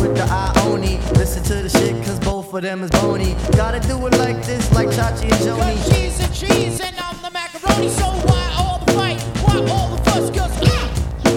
[0.00, 0.96] With the Ioni.
[1.16, 3.34] Listen to the shit, cause both of them is bony.
[3.56, 5.76] Gotta do it like this, like Chachi and Joni.
[5.76, 9.20] Cause cheese and cheese and I'm the macaroni, so why all the fight?
[9.44, 10.30] Why all the fuss?
[10.30, 10.90] Cause I,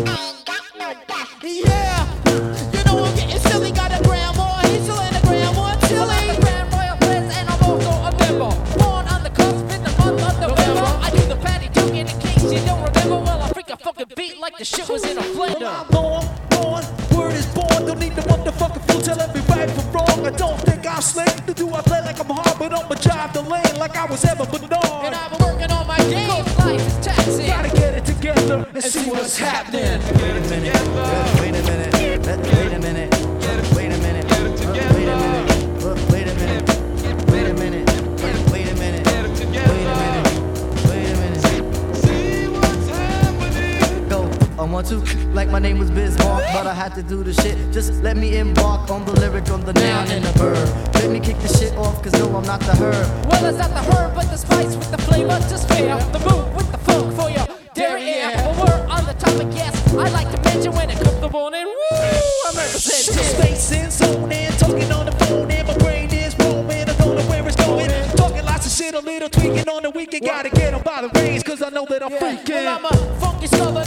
[0.05, 1.27] I ain't got no back.
[1.43, 1.80] Yeah,
[13.83, 15.65] Well, a fucking beat like the shit was in a blender.
[15.65, 16.83] I'm born, born,
[17.15, 17.85] word is born.
[17.85, 20.25] Don't need the motherfucking fool telling me right from wrong.
[20.25, 21.45] I don't think I'm slick.
[21.45, 24.23] To do I play like I'm hard, but I'ma drive the lane like I was
[24.25, 25.05] ever Bernard.
[25.05, 26.45] And I've been working on my game.
[26.59, 27.47] Life is taxing.
[27.47, 29.99] Gotta get it together and see what's happening.
[30.17, 31.41] Get it together.
[31.41, 31.93] Wait a minute.
[31.93, 33.11] Wait a minute.
[33.75, 34.27] Wait a minute.
[34.27, 34.95] Get it together.
[34.95, 35.40] Wait a minute.
[44.61, 44.97] I want to,
[45.33, 47.57] like my name was Bismarck, but I had to do the shit.
[47.73, 50.93] Just let me embark on the lyric, on the noun and the verb.
[50.93, 53.25] Let me kick the shit off, cause no, I'm not the herb.
[53.25, 55.97] Well, it's not the herb, but the spice with the flavor to spare.
[55.97, 58.35] The move with the funk for your dairy air.
[58.37, 59.73] Well, we're on the topic, yes.
[59.95, 61.65] I like to mention when it comes to morning.
[61.65, 61.97] Woo!
[62.45, 63.41] I'm representing.
[63.41, 66.87] Space in, zone in, talking on the phone, and my brain is roaming.
[66.87, 67.89] I don't know where it's going.
[68.15, 70.23] Talking lots of shit, a little tweaking on the weekend.
[70.23, 72.49] Gotta get 'em by the reins, cause I know that I'm freaking.
[72.49, 73.80] Well, I'm a funky southern,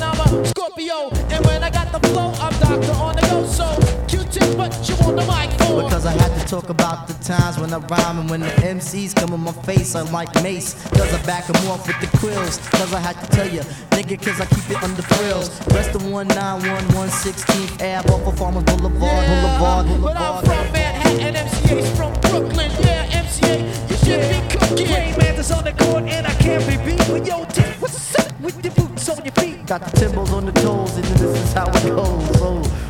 [7.25, 10.75] times when I rhyme and when the MCs come in my face, I'm like Mace.
[10.91, 12.59] Cause I back back 'em off with the quills.
[12.71, 15.49] Cause I had to tell ya, nigga, cause I keep it under frills.
[15.69, 21.91] Rest of 191, 116th Ave off of Farmers Boulevard, Boulevard, But I'm from Manhattan, MCA's
[21.97, 22.71] from Brooklyn.
[22.81, 23.57] Yeah, MCA,
[23.91, 24.93] you should be cooking.
[24.93, 27.03] Rain Mantis on the court, and I can't be beat.
[27.09, 29.67] But yo, Tip, what's up with the boots on your feet?
[29.67, 32.34] Got the timbals on the toes, and this is how it goes.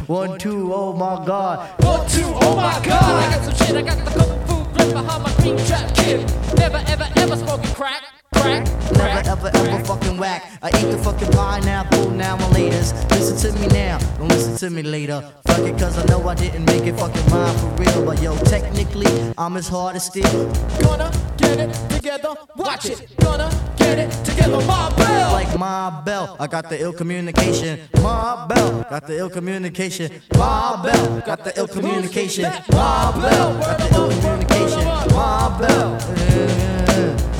[0.07, 1.83] One, two, oh my god.
[1.83, 4.93] One, two, oh my god, I got some shit, I got the kung fu grip
[4.93, 6.21] behind my green trap kid.
[6.57, 8.03] Never, ever, ever smoking crack,
[8.35, 10.51] crack, Never ever ever fucking whack.
[10.63, 12.93] I eat the fucking pineapple now and laters.
[13.11, 15.23] Listen to me now, don't listen to me later.
[15.47, 18.05] Fuck it, cause I know I didn't make it fucking mine for real.
[18.05, 19.07] But yo, technically,
[19.39, 20.53] I'm as hard as steel.
[20.81, 23.07] Gonna get it together, watch it.
[23.21, 25.33] Gonna get it together, my bell.
[25.33, 27.81] Like my bell, I got the ill communication.
[28.03, 30.11] My bell, got the ill communication.
[30.35, 32.45] My bell, got the ill communication.
[32.73, 34.85] My bell, got the ill communication.
[35.15, 35.99] My bell.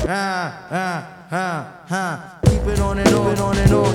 [0.07, 2.39] Ah, ah, ah, ah.
[2.45, 3.85] Keep it on and on, and on, and on.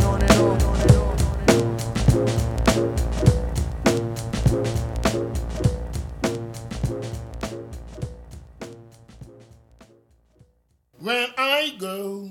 [10.98, 12.28] When I go,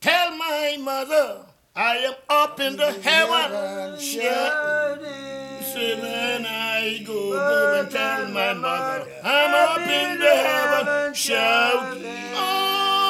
[0.00, 1.44] tell my mother
[1.76, 3.98] I am up in the heaven.
[4.00, 4.96] Yeah.
[5.60, 11.14] Say when I go, go and tell my mother I'm up in the heaven.
[11.14, 11.98] Shout.
[12.34, 13.01] Oh,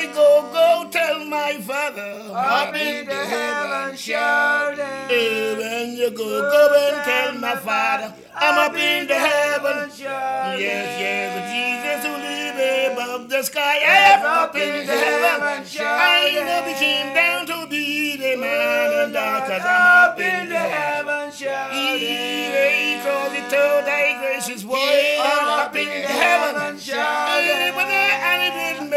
[0.00, 3.96] I go, go tell my father I'm up in the heaven.
[3.98, 4.78] Shout.
[4.78, 9.90] Eh, when you go, go and tell my father I'm up in the heaven.
[9.98, 10.56] Yes,
[11.04, 13.60] yes, Jesus who live above the sky.
[13.60, 15.66] I am up in the heaven.
[15.78, 20.48] I know he came down to be the man and dark, cause I'm up in
[20.48, 21.30] the heaven.
[21.30, 25.18] He cause he told thy gracious way.
[25.20, 26.80] I'm up in the heaven.
[26.88, 27.40] Eh,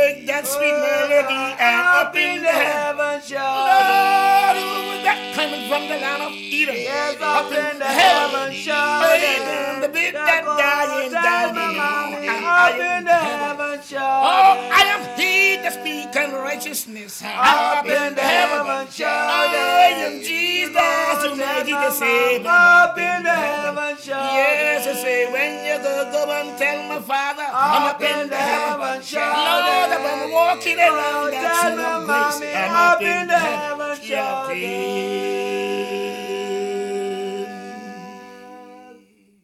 [0.03, 3.23] When I and it didn't make that sweet melody, I'm up in the heaven.
[3.23, 6.75] Lord, who that coming from the land of Eden?
[7.21, 8.51] up in the heaven.
[8.51, 12.27] Hey, the bit that dying, dying.
[12.27, 12.42] Up
[12.79, 13.79] in the heaven.
[13.95, 17.21] Oh, I am he that speak in righteousness.
[17.23, 18.87] Up in the heaven.
[19.03, 24.35] I am Jesus, who made to say, I'm I'm up in the heaven, shouting.
[24.35, 28.35] Yes, I say, when you go, go and tell my father, I'm Up in the
[28.35, 29.43] heaven, shouting.
[29.67, 32.41] Lord, I'm walking around that Tell of grace.
[32.55, 33.73] I'm up in the heaven,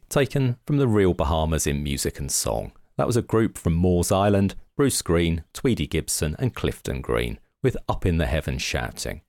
[0.10, 2.72] Taken from the real Bahamas in music and song.
[3.00, 7.78] That was a group from Moores Island, Bruce Green, Tweedy Gibson, and Clifton Green, with
[7.88, 9.22] Up in the Heavens Shouting.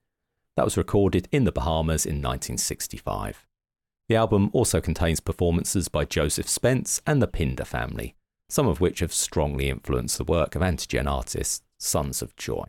[0.56, 3.47] That was recorded in the Bahamas in 1965.
[4.09, 8.16] The album also contains performances by Joseph Spence and the Pinder family,
[8.48, 12.64] some of which have strongly influenced the work of antigen artists Sons of Joy.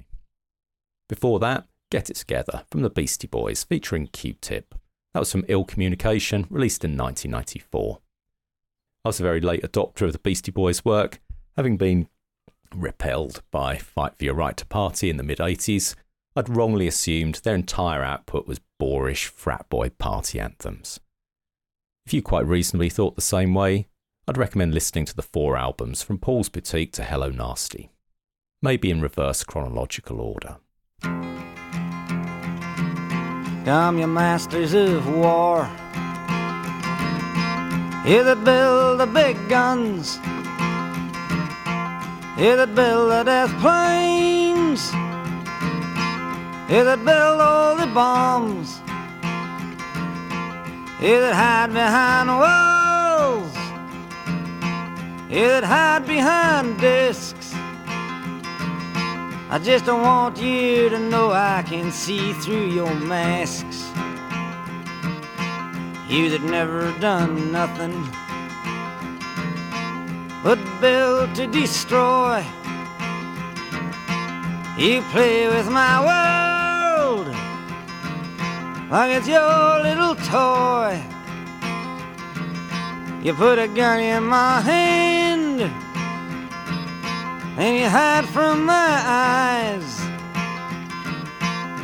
[1.09, 4.75] Before that, Get It Together from the Beastie Boys featuring Q-Tip.
[5.15, 8.01] That was from Ill Communication, released in 1994.
[9.03, 11.19] I was a very late adopter of the Beastie Boys' work,
[11.57, 12.07] having been
[12.75, 15.95] repelled by Fight for Your Right to Party in the mid 80s.
[16.35, 20.99] I'd wrongly assumed their entire output was boorish frat boy party anthems.
[22.05, 23.87] If you quite reasonably thought the same way,
[24.27, 27.89] I'd recommend listening to the four albums from Paul's Boutique to Hello Nasty,
[28.61, 30.57] maybe in reverse chronological order.
[33.65, 35.67] Come, your masters of war.
[38.03, 40.17] You that build the big guns.
[42.35, 44.89] Here that build the death planes.
[46.67, 48.79] Here that build all the bombs.
[50.99, 53.55] Here that hide behind walls.
[55.29, 57.53] Here that hide behind discs.
[59.51, 63.80] I just don't want you to know I can see through your masks.
[66.11, 67.95] You that never done nothing
[70.43, 72.43] but build to destroy.
[74.77, 77.27] You play with my world
[78.91, 81.01] like it's your little toy.
[83.23, 85.61] You put a gun in my hand
[87.57, 90.00] and you hide from my eyes.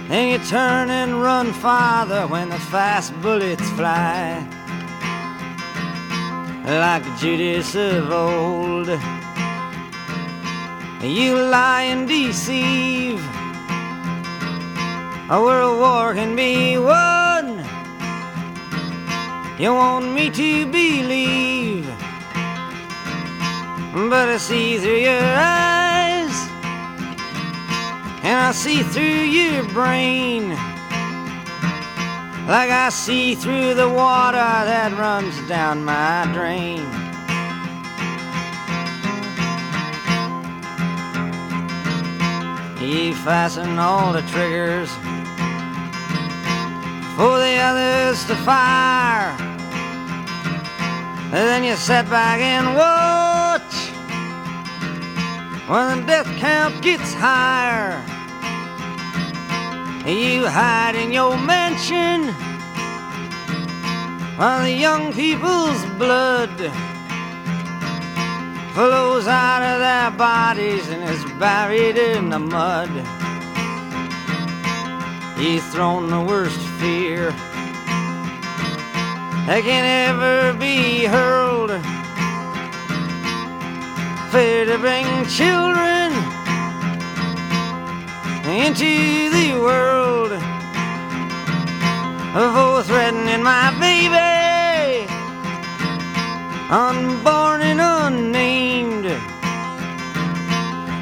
[0.10, 4.46] And you turn and run farther when the fast bullets fly.
[6.66, 8.88] Like Judas of old,
[11.02, 13.20] you lie and deceive.
[15.30, 17.66] A world war can be won.
[19.60, 21.88] You want me to believe
[23.98, 25.77] but I see through your eyes,
[28.28, 30.50] and I see through your brain,
[32.46, 36.84] like I see through the water that runs down my drain.
[42.84, 44.92] You fasten all the triggers
[47.16, 49.32] for the others to fire.
[51.28, 53.74] And then you sit back and watch
[55.70, 58.04] when the death count gets higher.
[60.08, 62.34] You hide in your mansion
[64.38, 66.50] while the young people's blood
[68.74, 72.90] flows out of their bodies and is buried in the mud.
[75.38, 77.32] You've thrown the worst fear
[79.46, 81.72] that can ever be hurled.
[84.32, 86.37] Fear to bring children
[88.48, 90.32] into the world
[92.34, 95.06] for threatening my baby,
[96.72, 99.06] unborn and unnamed.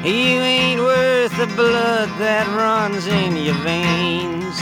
[0.04, 4.58] You ain't worth the blood that runs in your veins.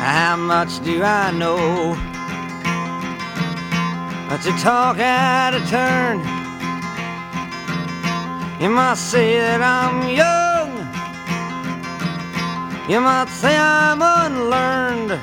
[0.00, 1.94] How much do I know
[4.42, 6.41] to talk out of turn?
[8.62, 10.70] You might say that I'm young,
[12.88, 15.18] you might say I'm unlearned,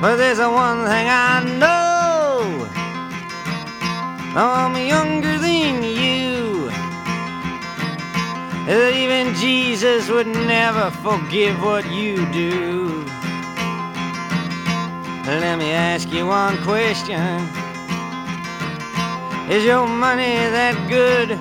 [0.00, 2.66] but there's one thing I know
[4.34, 6.70] I'm younger than you.
[8.64, 13.04] That even Jesus would never forgive what you do.
[15.26, 17.63] Let me ask you one question
[19.48, 21.38] Is your money that good?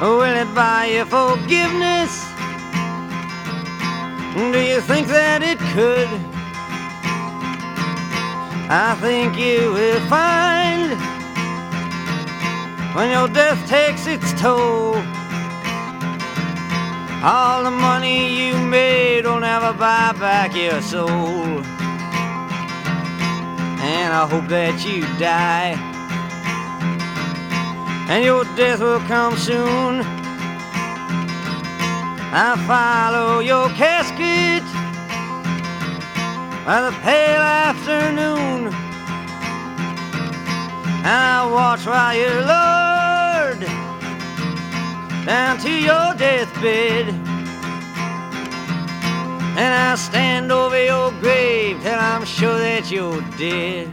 [0.00, 2.24] Will it buy you forgiveness?
[4.34, 6.08] Do you think that it could?
[8.70, 10.96] I think you will find
[12.96, 14.94] when your death takes its toll
[17.22, 21.62] All the money you made will never buy back your soul.
[23.80, 25.78] And I hope that you die.
[28.08, 30.02] And your death will come soon.
[32.30, 34.64] I follow your casket
[36.66, 38.72] by the pale afternoon.
[40.98, 43.64] And I watch while you're lowered
[45.24, 47.27] down to your deathbed.
[49.58, 53.90] And I stand over your grave till I'm sure that you're dead.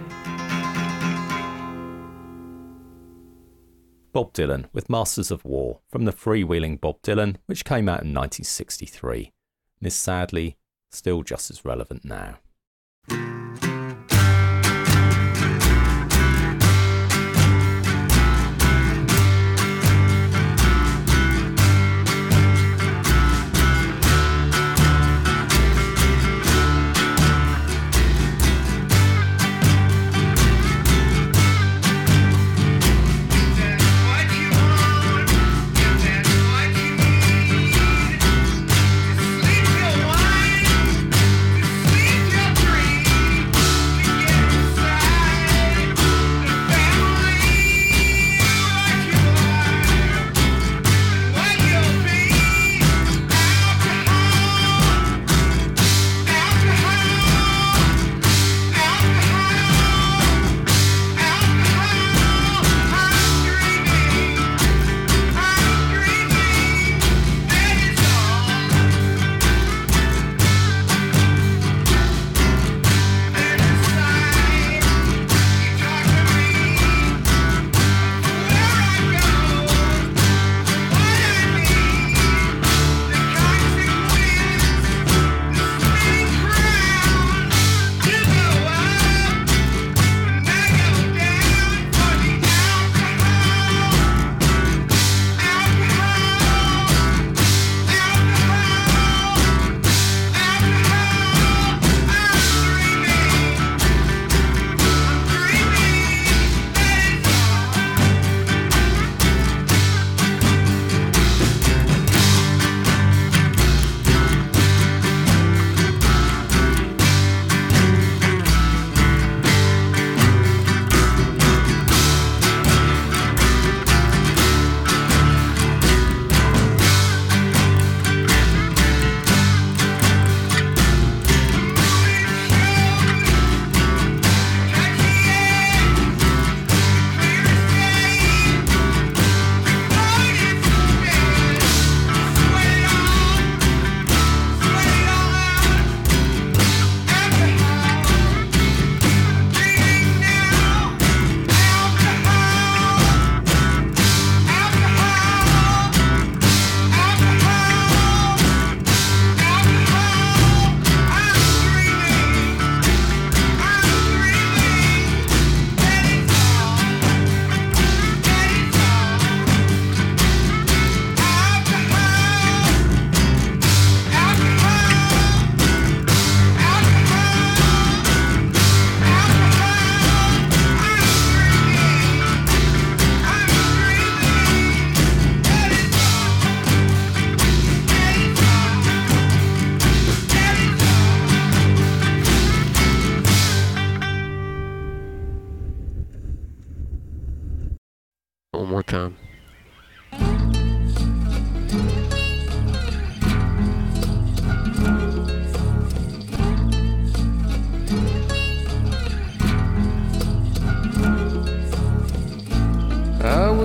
[4.14, 8.14] Bob Dylan with Masters of War from the freewheeling Bob Dylan, which came out in
[8.14, 9.34] 1963
[9.80, 10.56] and is sadly
[10.92, 12.38] still just as relevant now.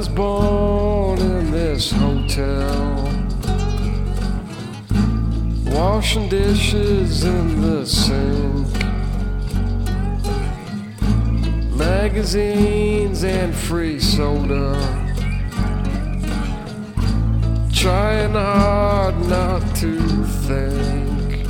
[0.01, 3.05] Was born in this hotel,
[5.67, 8.67] washing dishes in the sink,
[11.77, 14.73] magazines and free soda.
[17.71, 20.01] Trying hard not to
[20.49, 21.47] think.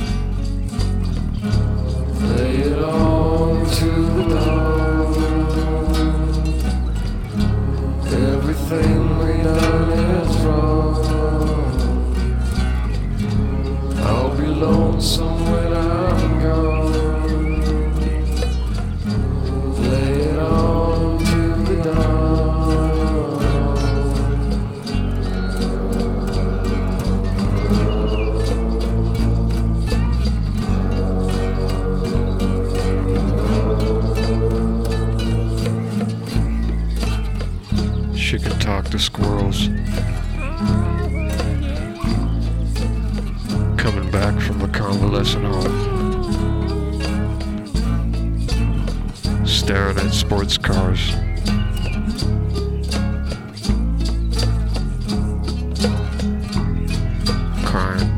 [2.35, 4.80] Lay it on to the dawn.
[14.61, 16.70] Lonesome when I'm gone.
[38.61, 39.69] Talk to squirrels.
[43.75, 45.97] Coming back from a convalescent home.
[49.47, 51.11] Staring at sports cars.
[57.65, 58.11] Crying.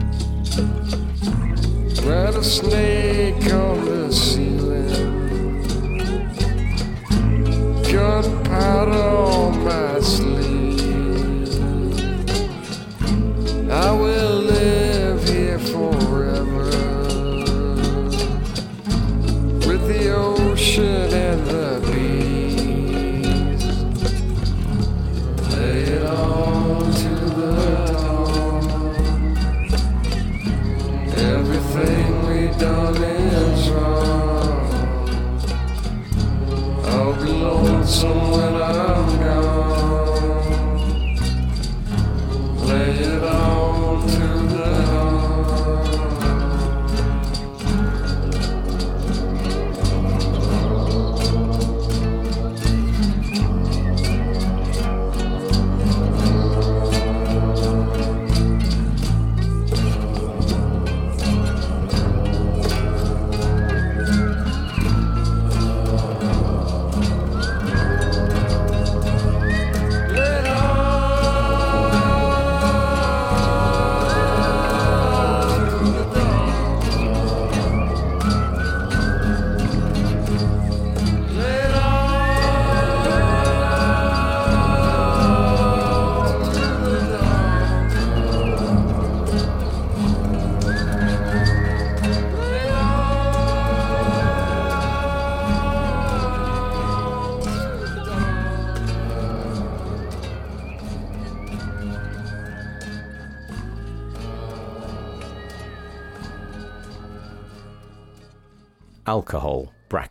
[2.04, 5.64] Rattlesnake on the ceiling.
[7.90, 9.23] Gunpowder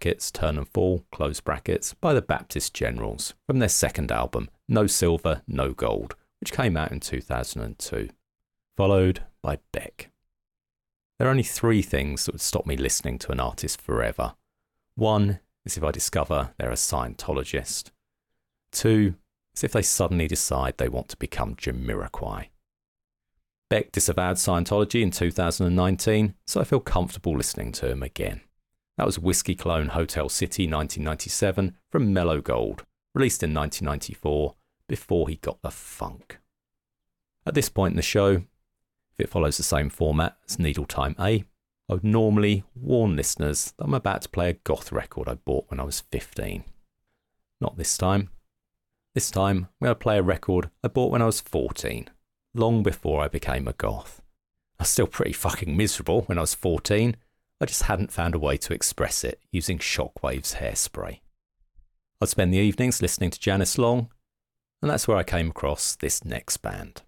[0.03, 4.89] brackets, turn and fall, close brackets, by the Baptist Generals from their second album, No
[4.89, 8.09] Silver, No Gold, which came out in 2002,
[8.77, 10.11] followed by Beck.
[11.19, 14.35] There are only three things that would stop me listening to an artist forever.
[14.97, 17.93] One is if I discover they're a Scientologist.
[18.73, 19.15] Two
[19.55, 22.47] is if they suddenly decide they want to become Jamiroquai.
[23.71, 28.41] Beck disavowed Scientology in 2019, so I feel comfortable listening to him again.
[28.97, 34.55] That was Whiskeyclone Hotel City 1997 from Mellow Gold, released in 1994
[34.87, 36.39] before he got the funk.
[37.47, 38.31] At this point in the show,
[39.13, 41.45] if it follows the same format as Needle Time A,
[41.89, 45.67] I would normally warn listeners that I'm about to play a goth record I bought
[45.69, 46.65] when I was 15.
[47.61, 48.31] Not this time.
[49.15, 52.09] This time, I'm going to play a record I bought when I was 14,
[52.55, 54.23] long before I became a goth.
[54.79, 57.17] I was still pretty fucking miserable when I was 14.
[57.63, 61.21] I just hadn't found a way to express it using Shockwave's hairspray.
[62.21, 64.09] I'd spend the evenings listening to Janice Long,
[64.83, 67.03] and that's where I came across this next band.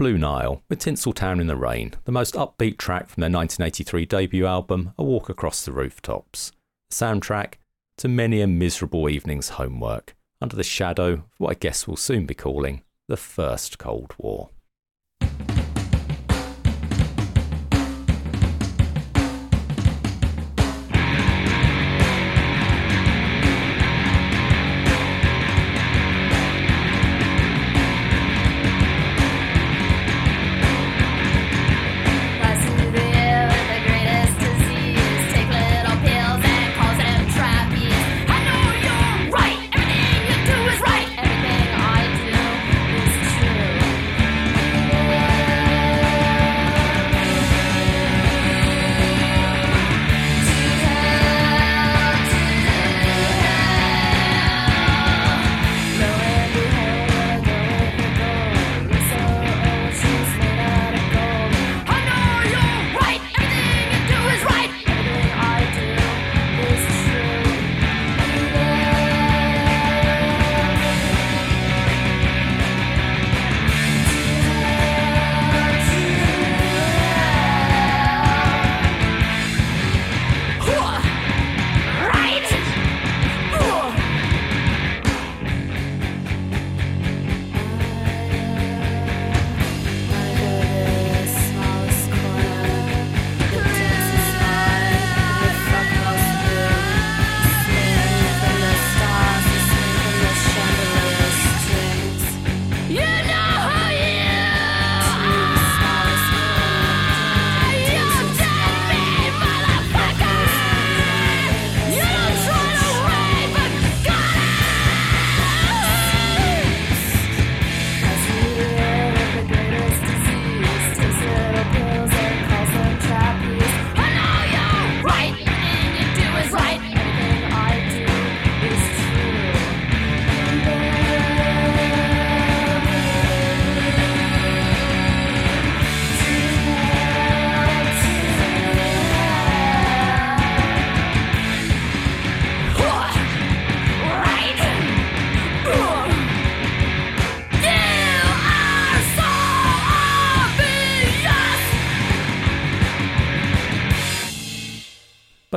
[0.00, 4.46] Blue Nile, with Tinseltown in the Rain, the most upbeat track from their 1983 debut
[4.46, 6.52] album, A Walk Across the Rooftops.
[6.88, 7.56] The soundtrack
[7.98, 12.24] to many a miserable evening's homework, under the shadow of what I guess we'll soon
[12.24, 14.48] be calling the First Cold War.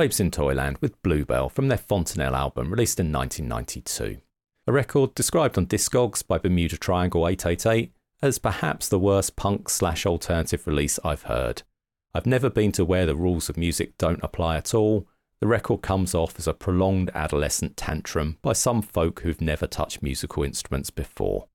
[0.04, 4.20] Babes in Toyland with Bluebell from their Fontanelle album released in 1992.
[4.66, 7.90] A record described on Discogs by Bermuda Triangle 888
[8.20, 11.62] as perhaps the worst punk slash alternative release I've heard.
[12.14, 15.08] I've never been to where the rules of music don't apply at all.
[15.40, 20.02] The record comes off as a prolonged adolescent tantrum by some folk who've never touched
[20.02, 21.48] musical instruments before,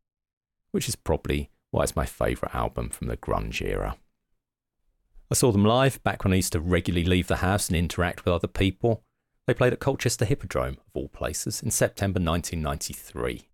[0.71, 3.95] which is probably why it's my favourite album from the grunge era.
[5.31, 8.25] I saw them live back when I used to regularly leave the house and interact
[8.25, 9.03] with other people.
[9.45, 13.47] They played at Colchester Hippodrome, of all places, in September 1993.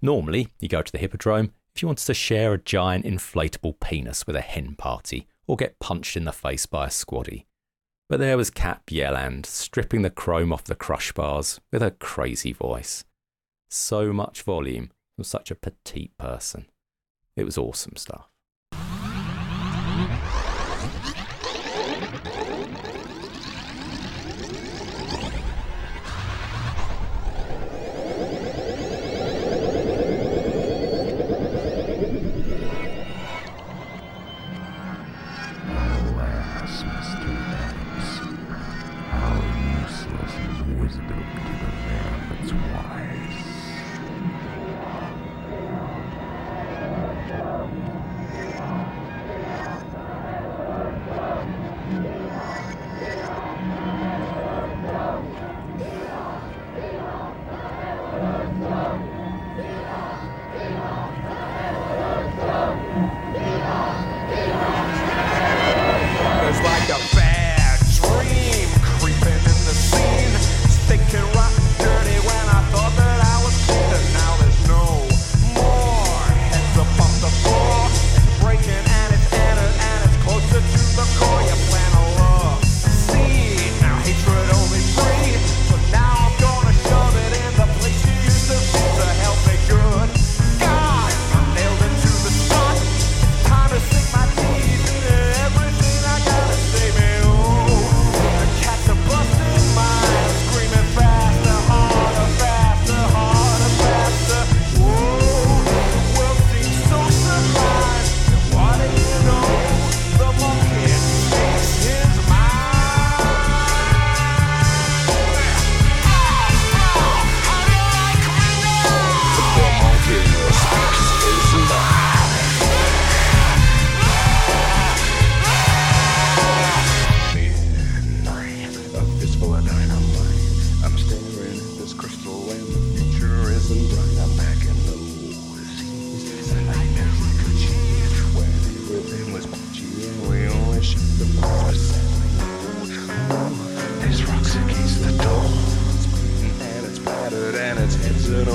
[0.00, 4.26] Normally, you go to the Hippodrome if you wanted to share a giant inflatable penis
[4.26, 7.46] with a hen party or get punched in the face by a squaddy.
[8.08, 12.52] But there was Kat Bjelland stripping the chrome off the crush bars with her crazy
[12.52, 13.04] voice.
[13.68, 16.66] So much volume from such a petite person.
[17.36, 18.28] It was awesome stuff.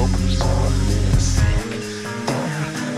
[0.08, 1.38] focus on this.
[2.28, 2.50] Down,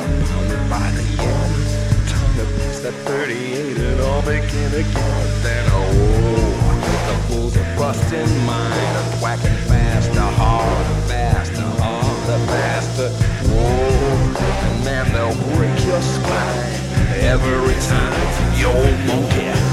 [0.01, 2.09] I'm pounded by the end.
[2.09, 5.27] Time to pass that 38 and all begin again.
[5.43, 6.55] Then, oh,
[7.07, 8.95] the fools are busting mine.
[9.01, 13.09] I'm whacking faster, harder, faster, harder, faster.
[13.49, 14.35] Whoa,
[14.67, 16.73] and man, they'll break your spine
[17.21, 18.57] every time.
[18.57, 18.71] Yo,
[19.05, 19.64] monkey.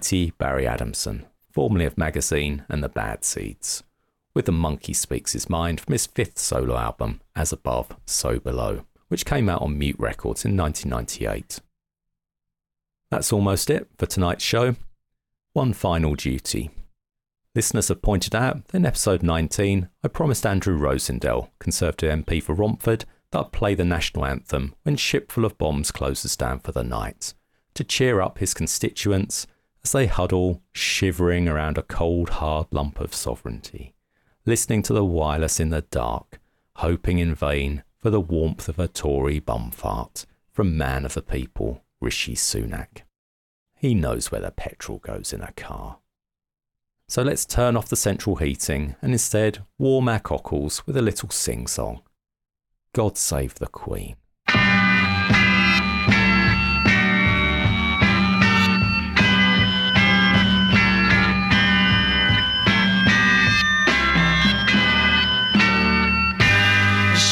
[0.00, 3.82] Mighty Barry Adamson, formerly of Magazine and the Bad Seeds,
[4.32, 8.86] with The Monkey Speaks His Mind from his fifth solo album, As Above, So Below,
[9.08, 11.60] which came out on Mute Records in 1998.
[13.10, 14.74] That's almost it for tonight's show.
[15.52, 16.70] One final duty.
[17.54, 22.54] Listeners have pointed out that in episode 19, I promised Andrew Rosindell, Conservative MP for
[22.54, 26.82] Romford, that I'd play the national anthem when Shipful of Bombs closes down for the
[26.84, 27.34] night,
[27.74, 29.46] to cheer up his constituents
[29.84, 33.94] as they huddle, shivering around a cold, hard lump of sovereignty,
[34.44, 36.38] listening to the wireless in the dark,
[36.76, 41.84] hoping in vain for the warmth of a Tory bumfart from man of the people,
[42.00, 43.02] Rishi Sunak.
[43.74, 45.98] He knows where the petrol goes in a car.
[47.08, 51.30] So let's turn off the central heating and instead warm our cockles with a little
[51.30, 52.02] sing song.
[52.92, 54.16] God save the Queen.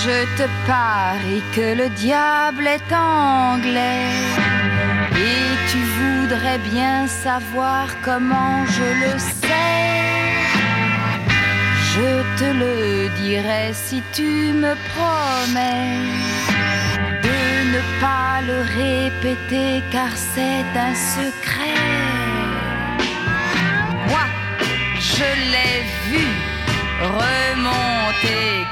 [0.08, 4.08] Je te parie que le diable est anglais
[5.30, 9.84] et tu voudrais bien savoir comment je le sais.
[11.92, 14.30] Je te le dirai si tu
[14.62, 15.98] me promets
[17.26, 17.38] de
[17.74, 21.84] ne pas le répéter car c'est un secret.
[24.08, 24.26] Moi,
[25.12, 25.78] je l'ai
[26.08, 26.24] vu
[27.02, 28.64] remonter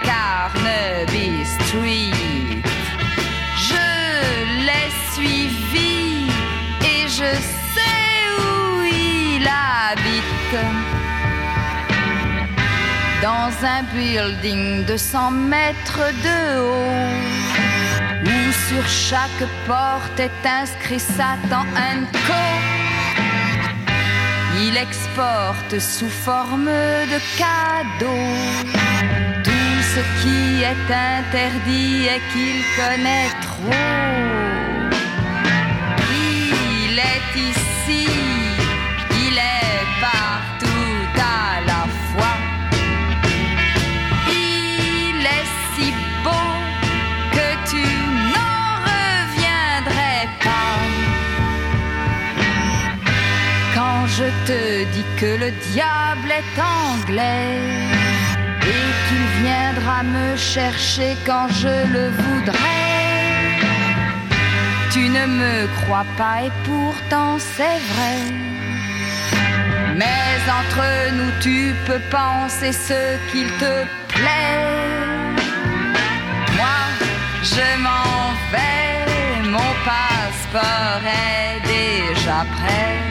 [0.46, 2.62] Carnaby Street.
[3.68, 3.86] Je
[4.66, 6.28] l'ai suivi
[6.84, 7.30] et je
[7.74, 9.48] sais où il
[13.22, 17.12] dans un building de 100 mètres de haut,
[18.24, 21.66] où sur chaque porte est inscrit Satan
[22.26, 22.34] Co.
[24.58, 28.76] Il exporte sous forme de cadeaux
[29.96, 33.70] ce qui est interdit et qu'il connaît trop.
[36.12, 38.06] Il est ici,
[39.26, 42.36] il est partout à la fois.
[44.28, 45.88] Il est si
[46.24, 46.52] beau
[47.36, 47.84] que tu
[48.34, 50.78] n'en reviendrais pas.
[53.74, 54.60] Quand je te
[54.94, 57.85] dis que le diable est anglais
[59.42, 62.96] viendra me chercher quand je le voudrais.
[64.92, 68.18] Tu ne me crois pas et pourtant c'est vrai.
[70.00, 70.84] Mais entre
[71.16, 73.00] nous tu peux penser ce
[73.30, 73.74] qu'il te
[74.14, 75.34] plaît.
[76.58, 76.78] Moi
[77.52, 83.05] je m'en vais, mon passeport est déjà prêt.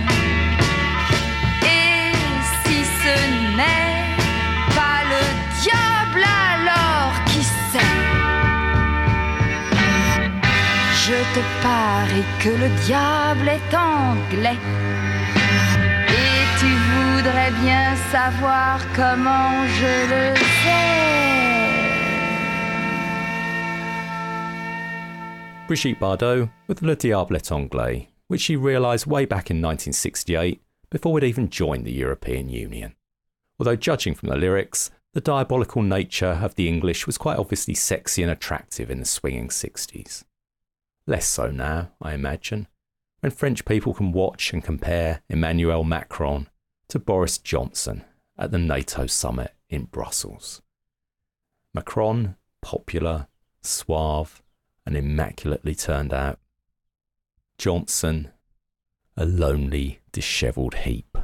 [11.08, 14.58] Je te parie que le diable est anglais
[16.10, 20.96] Et tu voudrais bien savoir comment je le sais
[25.68, 30.60] Brigitte Bardot with Le Diable est Anglais, which she realised way back in 1968
[30.90, 32.96] before we'd even joined the European Union.
[33.60, 38.24] Although, judging from the lyrics, the diabolical nature of the English was quite obviously sexy
[38.24, 40.24] and attractive in the swinging 60s.
[41.08, 42.68] Less so now, I imagine,
[43.20, 46.48] when French people can watch and compare Emmanuel Macron
[46.88, 48.04] to Boris Johnson
[48.38, 50.62] at the NATO summit in Brussels.
[51.74, 53.28] Macron, popular,
[53.62, 54.42] suave,
[54.86, 56.40] and immaculately turned out.
[57.58, 58.32] Johnson,
[59.18, 61.18] a lonely, dishevelled heap,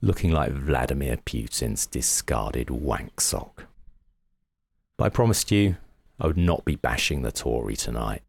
[0.00, 3.64] looking like Vladimir Putin's discarded wank sock.
[4.96, 5.76] But I promised you
[6.18, 8.22] I would not be bashing the Tory tonight.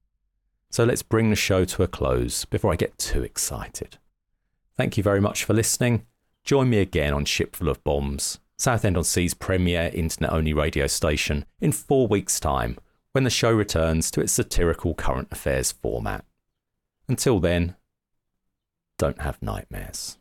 [0.70, 3.98] So let's bring the show to a close before I get too excited.
[4.76, 6.06] Thank you very much for listening.
[6.44, 11.46] Join me again on Shipful of Bombs, Southend on Sea's premier internet only radio station,
[11.60, 12.78] in four weeks' time
[13.12, 16.24] when the show returns to its satirical current affairs format.
[17.08, 17.76] Until then,
[18.98, 20.17] don't have nightmares.